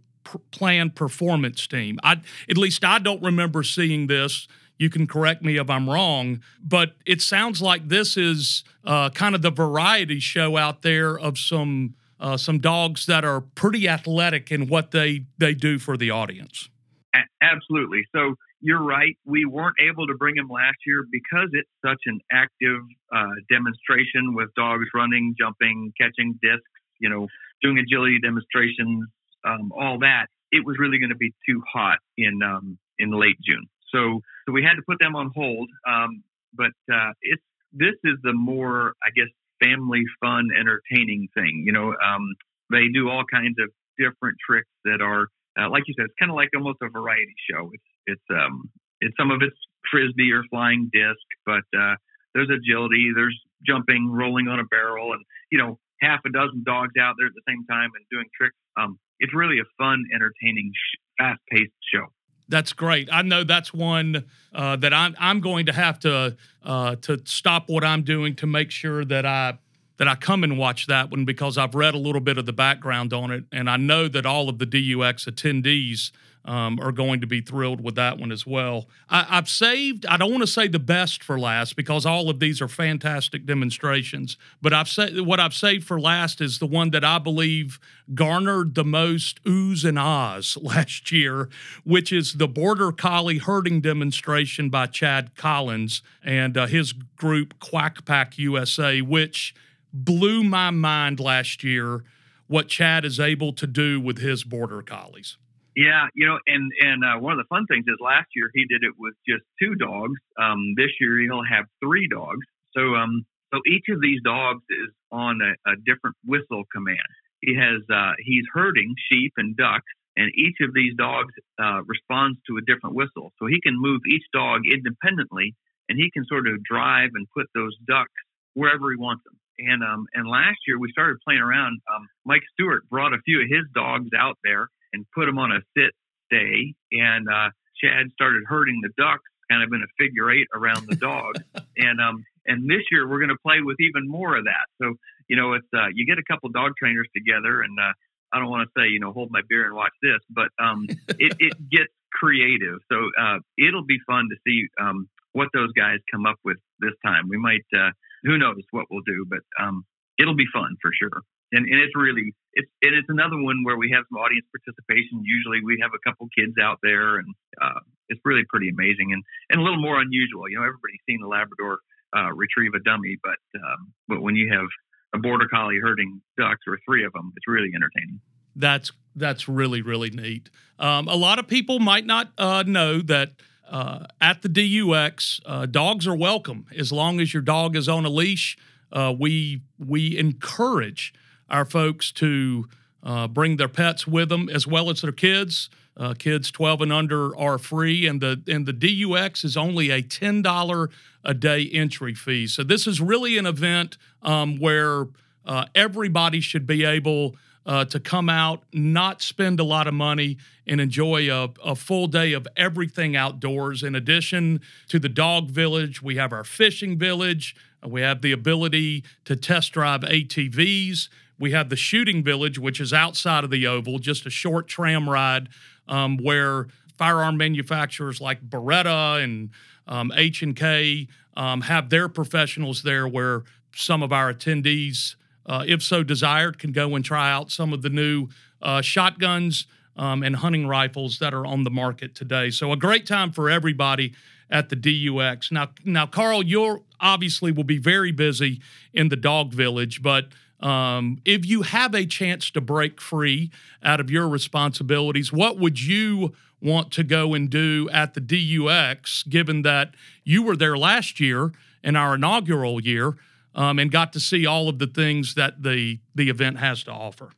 Plan 0.50 0.90
Performance 0.90 1.66
Team. 1.66 1.98
I 2.02 2.20
at 2.48 2.56
least 2.56 2.84
I 2.84 2.98
don't 2.98 3.22
remember 3.22 3.62
seeing 3.62 4.06
this. 4.06 4.46
You 4.78 4.90
can 4.90 5.06
correct 5.06 5.42
me 5.42 5.56
if 5.56 5.68
I'm 5.68 5.88
wrong, 5.88 6.40
but 6.62 6.94
it 7.04 7.20
sounds 7.20 7.60
like 7.60 7.88
this 7.88 8.16
is 8.16 8.64
uh, 8.84 9.10
kind 9.10 9.34
of 9.34 9.42
the 9.42 9.50
variety 9.50 10.20
show 10.20 10.56
out 10.56 10.82
there 10.82 11.18
of 11.18 11.38
some 11.38 11.94
uh, 12.20 12.36
some 12.36 12.58
dogs 12.58 13.06
that 13.06 13.24
are 13.24 13.40
pretty 13.40 13.88
athletic 13.88 14.52
in 14.52 14.68
what 14.68 14.90
they 14.90 15.24
they 15.38 15.54
do 15.54 15.78
for 15.78 15.96
the 15.96 16.10
audience. 16.10 16.68
A- 17.14 17.44
absolutely. 17.44 18.04
So 18.14 18.36
you're 18.60 18.82
right. 18.82 19.16
We 19.24 19.44
weren't 19.44 19.76
able 19.80 20.06
to 20.06 20.14
bring 20.14 20.36
him 20.36 20.48
last 20.48 20.76
year 20.86 21.04
because 21.10 21.48
it's 21.52 21.70
such 21.84 22.00
an 22.06 22.20
active 22.30 22.82
uh, 23.14 23.34
demonstration 23.50 24.34
with 24.34 24.48
dogs 24.54 24.86
running, 24.94 25.34
jumping, 25.38 25.92
catching 26.00 26.38
discs, 26.42 26.62
you 27.00 27.08
know, 27.08 27.26
doing 27.62 27.78
agility 27.78 28.18
demonstrations, 28.20 29.08
um, 29.46 29.72
all 29.78 29.98
that. 30.00 30.26
It 30.52 30.64
was 30.64 30.76
really 30.78 30.98
going 30.98 31.10
to 31.10 31.16
be 31.16 31.32
too 31.48 31.62
hot 31.72 31.98
in 32.18 32.42
um, 32.42 32.78
in 32.98 33.10
late 33.12 33.36
June. 33.42 33.66
So, 33.94 34.20
so 34.46 34.52
we 34.52 34.62
had 34.62 34.74
to 34.74 34.82
put 34.86 34.98
them 35.00 35.16
on 35.16 35.30
hold. 35.34 35.68
Um, 35.88 36.22
but 36.52 36.72
uh, 36.92 37.12
it's 37.22 37.42
this 37.72 37.94
is 38.04 38.16
the 38.22 38.32
more, 38.32 38.94
I 39.02 39.10
guess, 39.14 39.28
family 39.62 40.02
fun, 40.20 40.48
entertaining 40.58 41.28
thing. 41.34 41.62
You 41.64 41.72
know, 41.72 41.94
um, 42.04 42.34
they 42.70 42.88
do 42.92 43.08
all 43.08 43.24
kinds 43.32 43.56
of 43.58 43.70
different 43.98 44.36
tricks 44.44 44.68
that 44.84 45.00
are, 45.00 45.28
uh, 45.58 45.70
like 45.70 45.84
you 45.86 45.94
said, 45.96 46.06
it's 46.06 46.14
kind 46.18 46.30
of 46.30 46.36
like 46.36 46.48
almost 46.54 46.78
a 46.82 46.88
variety 46.88 47.34
show. 47.50 47.70
It's 47.72 47.84
it's 48.10 48.28
um, 48.30 48.70
it's 49.00 49.16
some 49.16 49.30
of 49.30 49.42
it's 49.42 49.56
frisbee 49.90 50.32
or 50.32 50.42
flying 50.50 50.90
disc, 50.92 51.24
but 51.46 51.64
uh, 51.78 51.94
there's 52.34 52.50
agility, 52.50 53.12
there's 53.14 53.38
jumping, 53.66 54.10
rolling 54.10 54.48
on 54.48 54.60
a 54.60 54.64
barrel, 54.64 55.12
and 55.12 55.24
you 55.50 55.58
know, 55.58 55.78
half 56.00 56.20
a 56.26 56.30
dozen 56.30 56.62
dogs 56.64 56.92
out 57.00 57.14
there 57.18 57.26
at 57.26 57.34
the 57.34 57.42
same 57.48 57.64
time 57.66 57.90
and 57.96 58.04
doing 58.10 58.26
tricks. 58.36 58.56
Um, 58.76 58.98
it's 59.18 59.34
really 59.34 59.58
a 59.58 59.68
fun, 59.78 60.04
entertaining, 60.14 60.72
fast 61.18 61.40
paced 61.50 61.72
show. 61.92 62.06
That's 62.48 62.72
great. 62.72 63.08
I 63.12 63.22
know 63.22 63.44
that's 63.44 63.72
one 63.72 64.24
uh, 64.52 64.76
that 64.76 64.92
I'm 64.92 65.14
I'm 65.18 65.40
going 65.40 65.66
to 65.66 65.72
have 65.72 66.00
to 66.00 66.36
uh, 66.64 66.96
to 66.96 67.20
stop 67.24 67.68
what 67.68 67.84
I'm 67.84 68.02
doing 68.02 68.34
to 68.36 68.46
make 68.46 68.70
sure 68.72 69.04
that 69.04 69.24
I 69.24 69.58
that 70.00 70.08
I 70.08 70.14
come 70.14 70.42
and 70.42 70.56
watch 70.56 70.86
that 70.86 71.10
one 71.10 71.26
because 71.26 71.58
I've 71.58 71.74
read 71.74 71.92
a 71.92 71.98
little 71.98 72.22
bit 72.22 72.38
of 72.38 72.46
the 72.46 72.54
background 72.54 73.12
on 73.12 73.30
it, 73.30 73.44
and 73.52 73.68
I 73.68 73.76
know 73.76 74.08
that 74.08 74.24
all 74.24 74.48
of 74.48 74.58
the 74.58 74.64
DUX 74.64 75.26
attendees 75.26 76.10
um, 76.46 76.80
are 76.80 76.90
going 76.90 77.20
to 77.20 77.26
be 77.26 77.42
thrilled 77.42 77.82
with 77.82 77.96
that 77.96 78.18
one 78.18 78.32
as 78.32 78.46
well. 78.46 78.88
I, 79.10 79.24
have 79.24 79.46
saved, 79.46 80.06
I 80.06 80.16
don't 80.16 80.30
want 80.30 80.42
to 80.42 80.46
say 80.46 80.68
the 80.68 80.78
best 80.78 81.22
for 81.22 81.38
last 81.38 81.76
because 81.76 82.06
all 82.06 82.30
of 82.30 82.40
these 82.40 82.62
are 82.62 82.66
fantastic 82.68 83.44
demonstrations, 83.44 84.38
but 84.62 84.72
I've 84.72 84.88
said 84.88 85.20
what 85.20 85.38
I've 85.38 85.52
saved 85.52 85.86
for 85.86 86.00
last 86.00 86.40
is 86.40 86.60
the 86.60 86.66
one 86.66 86.92
that 86.92 87.04
I 87.04 87.18
believe 87.18 87.78
garnered 88.14 88.76
the 88.76 88.84
most 88.84 89.44
oohs 89.44 89.84
and 89.84 89.98
ahs 89.98 90.56
last 90.62 91.12
year, 91.12 91.50
which 91.84 92.10
is 92.10 92.32
the 92.32 92.48
Border 92.48 92.90
Collie 92.90 93.36
herding 93.36 93.82
demonstration 93.82 94.70
by 94.70 94.86
Chad 94.86 95.36
Collins 95.36 96.00
and 96.24 96.56
uh, 96.56 96.66
his 96.66 96.94
group 96.94 97.60
Quack 97.60 98.06
Pack 98.06 98.38
USA, 98.38 99.02
which 99.02 99.54
blew 99.92 100.44
my 100.44 100.70
mind 100.70 101.20
last 101.20 101.64
year 101.64 102.04
what 102.46 102.68
Chad 102.68 103.04
is 103.04 103.20
able 103.20 103.52
to 103.52 103.66
do 103.66 104.00
with 104.00 104.18
his 104.18 104.44
border 104.44 104.82
collies. 104.82 105.36
Yeah, 105.76 106.08
you 106.14 106.26
know, 106.26 106.38
and 106.46 106.72
and 106.80 107.04
uh, 107.04 107.18
one 107.20 107.32
of 107.32 107.38
the 107.38 107.48
fun 107.48 107.64
things 107.66 107.84
is 107.86 107.96
last 108.00 108.26
year 108.34 108.50
he 108.52 108.66
did 108.66 108.82
it 108.82 108.92
with 108.98 109.14
just 109.26 109.44
two 109.62 109.76
dogs. 109.76 110.18
Um, 110.36 110.74
this 110.76 110.90
year 111.00 111.20
he'll 111.20 111.44
have 111.44 111.66
three 111.82 112.08
dogs. 112.08 112.44
So 112.76 112.96
um, 112.96 113.24
so 113.54 113.60
each 113.66 113.86
of 113.90 114.00
these 114.00 114.20
dogs 114.22 114.62
is 114.68 114.90
on 115.12 115.40
a, 115.40 115.70
a 115.70 115.76
different 115.86 116.16
whistle 116.24 116.64
command. 116.72 116.98
He 117.40 117.54
has 117.54 117.82
uh, 117.88 118.12
he's 118.18 118.44
herding 118.52 118.94
sheep 119.10 119.32
and 119.36 119.56
ducks, 119.56 119.86
and 120.16 120.30
each 120.34 120.56
of 120.60 120.74
these 120.74 120.94
dogs 120.96 121.32
uh, 121.62 121.82
responds 121.86 122.38
to 122.48 122.58
a 122.58 122.62
different 122.62 122.96
whistle. 122.96 123.32
So 123.38 123.46
he 123.46 123.60
can 123.60 123.80
move 123.80 124.00
each 124.10 124.24
dog 124.34 124.62
independently, 124.66 125.54
and 125.88 125.98
he 125.98 126.10
can 126.10 126.24
sort 126.26 126.46
of 126.46 126.62
drive 126.62 127.10
and 127.14 127.26
put 127.34 127.46
those 127.54 127.76
ducks 127.86 128.12
wherever 128.54 128.90
he 128.90 128.96
wants 128.98 129.22
them. 129.24 129.39
And 129.60 129.82
um, 129.82 130.06
and 130.14 130.28
last 130.28 130.58
year 130.66 130.78
we 130.78 130.90
started 130.92 131.18
playing 131.26 131.40
around. 131.40 131.80
Um, 131.94 132.08
Mike 132.24 132.42
Stewart 132.54 132.88
brought 132.88 133.12
a 133.12 133.18
few 133.24 133.42
of 133.42 133.48
his 133.48 133.64
dogs 133.74 134.10
out 134.16 134.38
there 134.42 134.68
and 134.92 135.06
put 135.14 135.26
them 135.26 135.38
on 135.38 135.52
a 135.52 135.60
sit 135.76 135.92
stay, 136.26 136.74
and 136.92 137.28
uh, 137.28 137.50
Chad 137.82 138.10
started 138.12 138.44
herding 138.46 138.80
the 138.82 138.90
ducks 138.96 139.24
kind 139.50 139.62
of 139.62 139.72
in 139.72 139.82
a 139.82 139.90
figure 139.98 140.30
eight 140.30 140.46
around 140.54 140.86
the 140.88 140.96
dogs. 140.96 141.40
and 141.76 142.00
um, 142.00 142.24
and 142.46 142.70
this 142.70 142.82
year 142.90 143.08
we're 143.08 143.18
going 143.18 143.34
to 143.34 143.42
play 143.42 143.60
with 143.62 143.76
even 143.80 144.08
more 144.08 144.36
of 144.36 144.44
that. 144.44 144.66
So 144.80 144.94
you 145.28 145.36
know, 145.36 145.52
it's 145.54 145.68
uh, 145.74 145.88
you 145.94 146.06
get 146.06 146.18
a 146.18 146.24
couple 146.24 146.48
dog 146.50 146.72
trainers 146.78 147.08
together, 147.14 147.62
and 147.62 147.78
uh, 147.78 147.92
I 148.32 148.38
don't 148.38 148.50
want 148.50 148.68
to 148.68 148.80
say 148.80 148.88
you 148.88 149.00
know 149.00 149.12
hold 149.12 149.30
my 149.30 149.42
beer 149.48 149.66
and 149.66 149.74
watch 149.74 149.94
this, 150.02 150.20
but 150.30 150.48
um, 150.62 150.86
it, 151.18 151.36
it 151.38 151.52
gets 151.70 151.92
creative. 152.12 152.78
So 152.90 153.10
uh, 153.20 153.38
it'll 153.58 153.84
be 153.84 153.98
fun 154.06 154.28
to 154.30 154.36
see 154.46 154.66
um, 154.80 155.08
what 155.32 155.48
those 155.54 155.72
guys 155.72 155.98
come 156.10 156.26
up 156.26 156.36
with 156.44 156.58
this 156.80 156.94
time. 157.04 157.28
We 157.28 157.38
might. 157.38 157.66
Uh, 157.74 157.90
who 158.22 158.38
knows 158.38 158.62
what 158.70 158.86
we'll 158.90 159.04
do, 159.06 159.26
but 159.28 159.40
um, 159.60 159.84
it'll 160.18 160.36
be 160.36 160.48
fun 160.52 160.76
for 160.82 160.90
sure. 160.92 161.22
And, 161.52 161.66
and 161.66 161.80
it's 161.82 161.96
really 161.96 162.32
it's 162.54 162.70
and 162.82 162.94
it's 162.94 163.08
another 163.08 163.36
one 163.36 163.64
where 163.64 163.76
we 163.76 163.90
have 163.90 164.04
some 164.06 164.22
audience 164.22 164.46
participation. 164.54 165.22
Usually 165.24 165.58
we 165.64 165.78
have 165.82 165.90
a 165.94 166.02
couple 166.06 166.28
kids 166.30 166.54
out 166.62 166.78
there, 166.82 167.18
and 167.18 167.26
uh, 167.60 167.80
it's 168.08 168.20
really 168.24 168.44
pretty 168.48 168.68
amazing 168.68 169.10
and, 169.12 169.22
and 169.50 169.60
a 169.60 169.64
little 169.64 169.80
more 169.80 170.00
unusual. 170.00 170.46
You 170.48 170.58
know, 170.58 170.66
everybody's 170.66 171.02
seen 171.08 171.18
the 171.20 171.26
Labrador 171.26 171.78
uh, 172.14 172.30
retrieve 172.34 172.74
a 172.74 172.82
dummy, 172.86 173.16
but 173.22 173.40
um, 173.58 173.92
but 174.06 174.22
when 174.22 174.36
you 174.36 174.52
have 174.52 174.66
a 175.14 175.18
border 175.18 175.48
collie 175.50 175.78
herding 175.82 176.22
ducks 176.38 176.62
or 176.66 176.78
three 176.86 177.04
of 177.04 177.12
them, 177.12 177.32
it's 177.36 177.48
really 177.48 177.70
entertaining. 177.74 178.20
That's 178.54 178.92
that's 179.16 179.48
really 179.48 179.82
really 179.82 180.10
neat. 180.10 180.50
Um, 180.78 181.08
a 181.08 181.16
lot 181.16 181.38
of 181.38 181.48
people 181.48 181.78
might 181.78 182.06
not 182.06 182.30
uh, 182.38 182.62
know 182.66 183.00
that 183.02 183.32
uh, 183.70 184.06
at 184.20 184.42
the 184.42 184.48
DUX, 184.48 185.40
uh, 185.46 185.66
dogs 185.66 186.06
are 186.06 186.16
welcome 186.16 186.66
as 186.76 186.90
long 186.90 187.20
as 187.20 187.32
your 187.32 187.42
dog 187.42 187.76
is 187.76 187.88
on 187.88 188.04
a 188.04 188.10
leash. 188.10 188.58
Uh, 188.92 189.14
we 189.16 189.62
we 189.78 190.18
encourage 190.18 191.14
our 191.48 191.64
folks 191.64 192.10
to 192.12 192.68
uh, 193.02 193.28
bring 193.28 193.56
their 193.56 193.68
pets 193.68 194.06
with 194.06 194.28
them 194.28 194.48
as 194.48 194.66
well 194.66 194.90
as 194.90 195.02
their 195.02 195.12
kids. 195.12 195.70
Uh, 195.96 196.14
kids 196.14 196.50
12 196.50 196.82
and 196.82 196.92
under 196.92 197.36
are 197.36 197.58
free, 197.58 198.06
and 198.06 198.20
the 198.20 198.42
and 198.48 198.66
the 198.66 198.72
DUX 198.72 199.44
is 199.44 199.56
only 199.56 199.90
a 199.90 200.02
ten 200.02 200.42
dollar 200.42 200.90
a 201.24 201.34
day 201.34 201.68
entry 201.72 202.14
fee. 202.14 202.46
So 202.46 202.64
this 202.64 202.86
is 202.86 203.00
really 203.00 203.38
an 203.38 203.46
event 203.46 203.98
um, 204.22 204.58
where 204.58 205.06
uh, 205.46 205.66
everybody 205.74 206.40
should 206.40 206.66
be 206.66 206.84
able 206.84 207.36
uh, 207.66 207.84
to 207.84 208.00
come 208.00 208.28
out, 208.28 208.62
not 208.72 209.22
spend 209.22 209.60
a 209.60 209.64
lot 209.64 209.86
of 209.86 209.94
money, 209.94 210.38
and 210.66 210.80
enjoy 210.80 211.30
a, 211.30 211.50
a, 211.64 211.74
full 211.74 212.06
day 212.06 212.32
of 212.32 212.48
everything 212.56 213.16
outdoors. 213.16 213.82
In 213.82 213.94
addition 213.94 214.60
to 214.88 214.98
the 214.98 215.08
dog 215.08 215.50
village, 215.50 216.00
we 216.02 216.16
have 216.16 216.32
our 216.32 216.44
fishing 216.44 216.98
village. 216.98 217.54
We 217.86 218.00
have 218.00 218.22
the 218.22 218.32
ability 218.32 219.04
to 219.24 219.36
test 219.36 219.72
drive 219.72 220.00
ATVs. 220.02 221.08
We 221.38 221.52
have 221.52 221.70
the 221.70 221.76
shooting 221.76 222.22
village, 222.22 222.58
which 222.58 222.80
is 222.80 222.92
outside 222.92 223.44
of 223.44 223.50
the 223.50 223.66
oval, 223.66 223.98
just 223.98 224.26
a 224.26 224.30
short 224.30 224.68
tram 224.68 225.08
ride 225.08 225.48
um, 225.88 226.18
where 226.18 226.66
firearm 226.96 227.36
manufacturers 227.36 228.20
like 228.20 228.42
Beretta 228.48 229.22
and 229.22 229.50
um, 229.86 230.12
H 230.14 230.42
and 230.42 230.54
K 230.54 231.08
um, 231.36 231.62
have 231.62 231.90
their 231.90 232.08
professionals 232.08 232.82
there, 232.82 233.08
where 233.08 233.42
some 233.74 234.02
of 234.02 234.12
our 234.12 234.32
attendees 234.32 235.16
uh, 235.50 235.64
if 235.66 235.82
so 235.82 236.04
desired, 236.04 236.60
can 236.60 236.70
go 236.70 236.94
and 236.94 237.04
try 237.04 237.28
out 237.28 237.50
some 237.50 237.72
of 237.72 237.82
the 237.82 237.88
new 237.88 238.28
uh, 238.62 238.80
shotguns 238.80 239.66
um, 239.96 240.22
and 240.22 240.36
hunting 240.36 240.68
rifles 240.68 241.18
that 241.18 241.34
are 241.34 241.44
on 241.44 241.64
the 241.64 241.70
market 241.70 242.14
today. 242.14 242.50
So 242.50 242.70
a 242.70 242.76
great 242.76 243.04
time 243.04 243.32
for 243.32 243.50
everybody 243.50 244.14
at 244.48 244.68
the 244.68 244.76
DUX. 244.76 245.50
Now, 245.50 245.70
now, 245.84 246.06
Carl, 246.06 246.44
you're 246.44 246.82
obviously 247.00 247.50
will 247.50 247.64
be 247.64 247.78
very 247.78 248.12
busy 248.12 248.60
in 248.94 249.08
the 249.08 249.16
dog 249.16 249.52
village, 249.52 250.02
but 250.02 250.28
um, 250.60 251.18
if 251.24 251.44
you 251.44 251.62
have 251.62 251.96
a 251.96 252.06
chance 252.06 252.48
to 252.52 252.60
break 252.60 253.00
free 253.00 253.50
out 253.82 253.98
of 253.98 254.08
your 254.08 254.28
responsibilities, 254.28 255.32
what 255.32 255.58
would 255.58 255.80
you 255.80 256.32
want 256.62 256.92
to 256.92 257.02
go 257.02 257.34
and 257.34 257.50
do 257.50 257.88
at 257.92 258.14
the 258.14 258.20
DUX, 258.20 259.24
given 259.24 259.62
that 259.62 259.94
you 260.22 260.44
were 260.44 260.56
there 260.56 260.78
last 260.78 261.18
year 261.18 261.50
in 261.82 261.96
our 261.96 262.14
inaugural 262.14 262.80
year? 262.80 263.16
Um, 263.54 263.78
and 263.78 263.90
got 263.90 264.12
to 264.14 264.20
see 264.20 264.46
all 264.46 264.68
of 264.68 264.78
the 264.78 264.86
things 264.86 265.34
that 265.34 265.62
the 265.62 266.00
the 266.14 266.30
event 266.30 266.58
has 266.58 266.84
to 266.84 266.92
offer. 266.92 267.30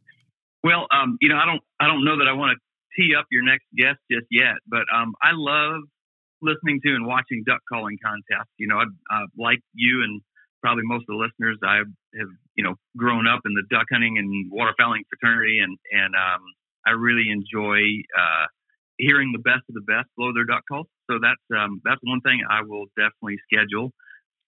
Well, 0.64 0.86
um, 0.90 1.18
you 1.20 1.28
know, 1.28 1.36
I 1.36 1.46
don't 1.46 1.62
I 1.80 1.86
don't 1.86 2.04
know 2.04 2.18
that 2.18 2.28
I 2.28 2.32
want 2.32 2.56
to 2.56 2.60
tee 2.96 3.14
up 3.14 3.26
your 3.30 3.42
next 3.42 3.64
guest 3.76 3.98
just 4.10 4.26
yet, 4.30 4.56
but 4.66 4.84
um, 4.94 5.14
I 5.22 5.30
love 5.32 5.82
listening 6.40 6.80
to 6.84 6.94
and 6.94 7.06
watching 7.06 7.42
duck 7.46 7.60
calling 7.70 7.96
contests. 8.04 8.52
You 8.58 8.68
know, 8.68 8.78
I, 8.78 9.24
like 9.38 9.60
you 9.74 10.02
and 10.02 10.20
probably 10.60 10.84
most 10.84 11.02
of 11.08 11.18
the 11.18 11.22
listeners, 11.22 11.58
I 11.64 11.76
have 11.78 12.32
you 12.54 12.64
know 12.64 12.74
grown 12.96 13.26
up 13.26 13.40
in 13.44 13.54
the 13.54 13.64
duck 13.70 13.86
hunting 13.90 14.18
and 14.18 14.52
waterfowling 14.52 15.02
fraternity, 15.08 15.58
and 15.58 15.76
and 15.90 16.14
um, 16.14 16.42
I 16.86 16.90
really 16.90 17.30
enjoy 17.30 18.02
uh, 18.16 18.46
hearing 18.98 19.32
the 19.32 19.42
best 19.42 19.66
of 19.68 19.74
the 19.74 19.86
best 19.86 20.08
blow 20.16 20.32
their 20.32 20.44
duck 20.44 20.62
calls. 20.68 20.86
So 21.10 21.18
that's 21.20 21.42
um, 21.50 21.80
that's 21.84 22.00
one 22.02 22.20
thing 22.20 22.42
I 22.48 22.62
will 22.62 22.86
definitely 22.96 23.38
schedule. 23.50 23.90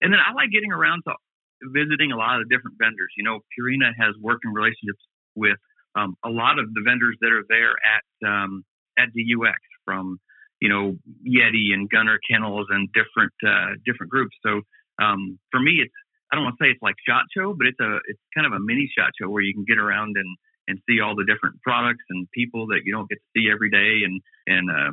And 0.01 0.11
then 0.13 0.19
I 0.19 0.33
like 0.33 0.51
getting 0.51 0.71
around 0.71 1.03
to 1.07 1.15
visiting 1.63 2.11
a 2.11 2.17
lot 2.17 2.41
of 2.41 2.49
different 2.49 2.77
vendors. 2.79 3.11
You 3.17 3.23
know, 3.23 3.39
Purina 3.53 3.91
has 3.97 4.15
working 4.21 4.51
relationships 4.51 5.01
with 5.35 5.57
um, 5.95 6.15
a 6.23 6.29
lot 6.29 6.59
of 6.59 6.73
the 6.73 6.81
vendors 6.85 7.17
that 7.21 7.31
are 7.31 7.45
there 7.47 7.73
at 7.79 8.27
um, 8.27 8.63
at 8.97 9.09
DUX 9.13 9.59
from 9.85 10.19
you 10.59 10.69
know 10.69 10.97
Yeti 11.25 11.73
and 11.73 11.89
Gunner 11.89 12.19
Kennels 12.29 12.67
and 12.69 12.89
different 12.93 13.33
uh, 13.45 13.75
different 13.85 14.11
groups. 14.11 14.35
So 14.45 14.61
um, 15.01 15.39
for 15.51 15.59
me, 15.59 15.81
it's 15.81 15.93
I 16.31 16.35
don't 16.35 16.43
want 16.43 16.55
to 16.59 16.65
say 16.65 16.71
it's 16.71 16.81
like 16.81 16.95
SHOT 17.07 17.25
Show, 17.35 17.53
but 17.53 17.67
it's 17.67 17.79
a 17.79 17.97
it's 18.07 18.19
kind 18.33 18.47
of 18.47 18.53
a 18.53 18.59
mini 18.59 18.89
SHOT 18.97 19.11
Show 19.19 19.29
where 19.29 19.43
you 19.43 19.53
can 19.53 19.65
get 19.65 19.77
around 19.77 20.15
and 20.17 20.37
and 20.67 20.79
see 20.89 20.99
all 20.99 21.15
the 21.15 21.25
different 21.25 21.61
products 21.61 22.03
and 22.09 22.27
people 22.31 22.67
that 22.67 22.81
you 22.85 22.93
don't 22.93 23.07
get 23.07 23.17
to 23.17 23.29
see 23.37 23.49
every 23.51 23.69
day. 23.69 24.03
And 24.03 24.21
and 24.47 24.69
uh, 24.69 24.91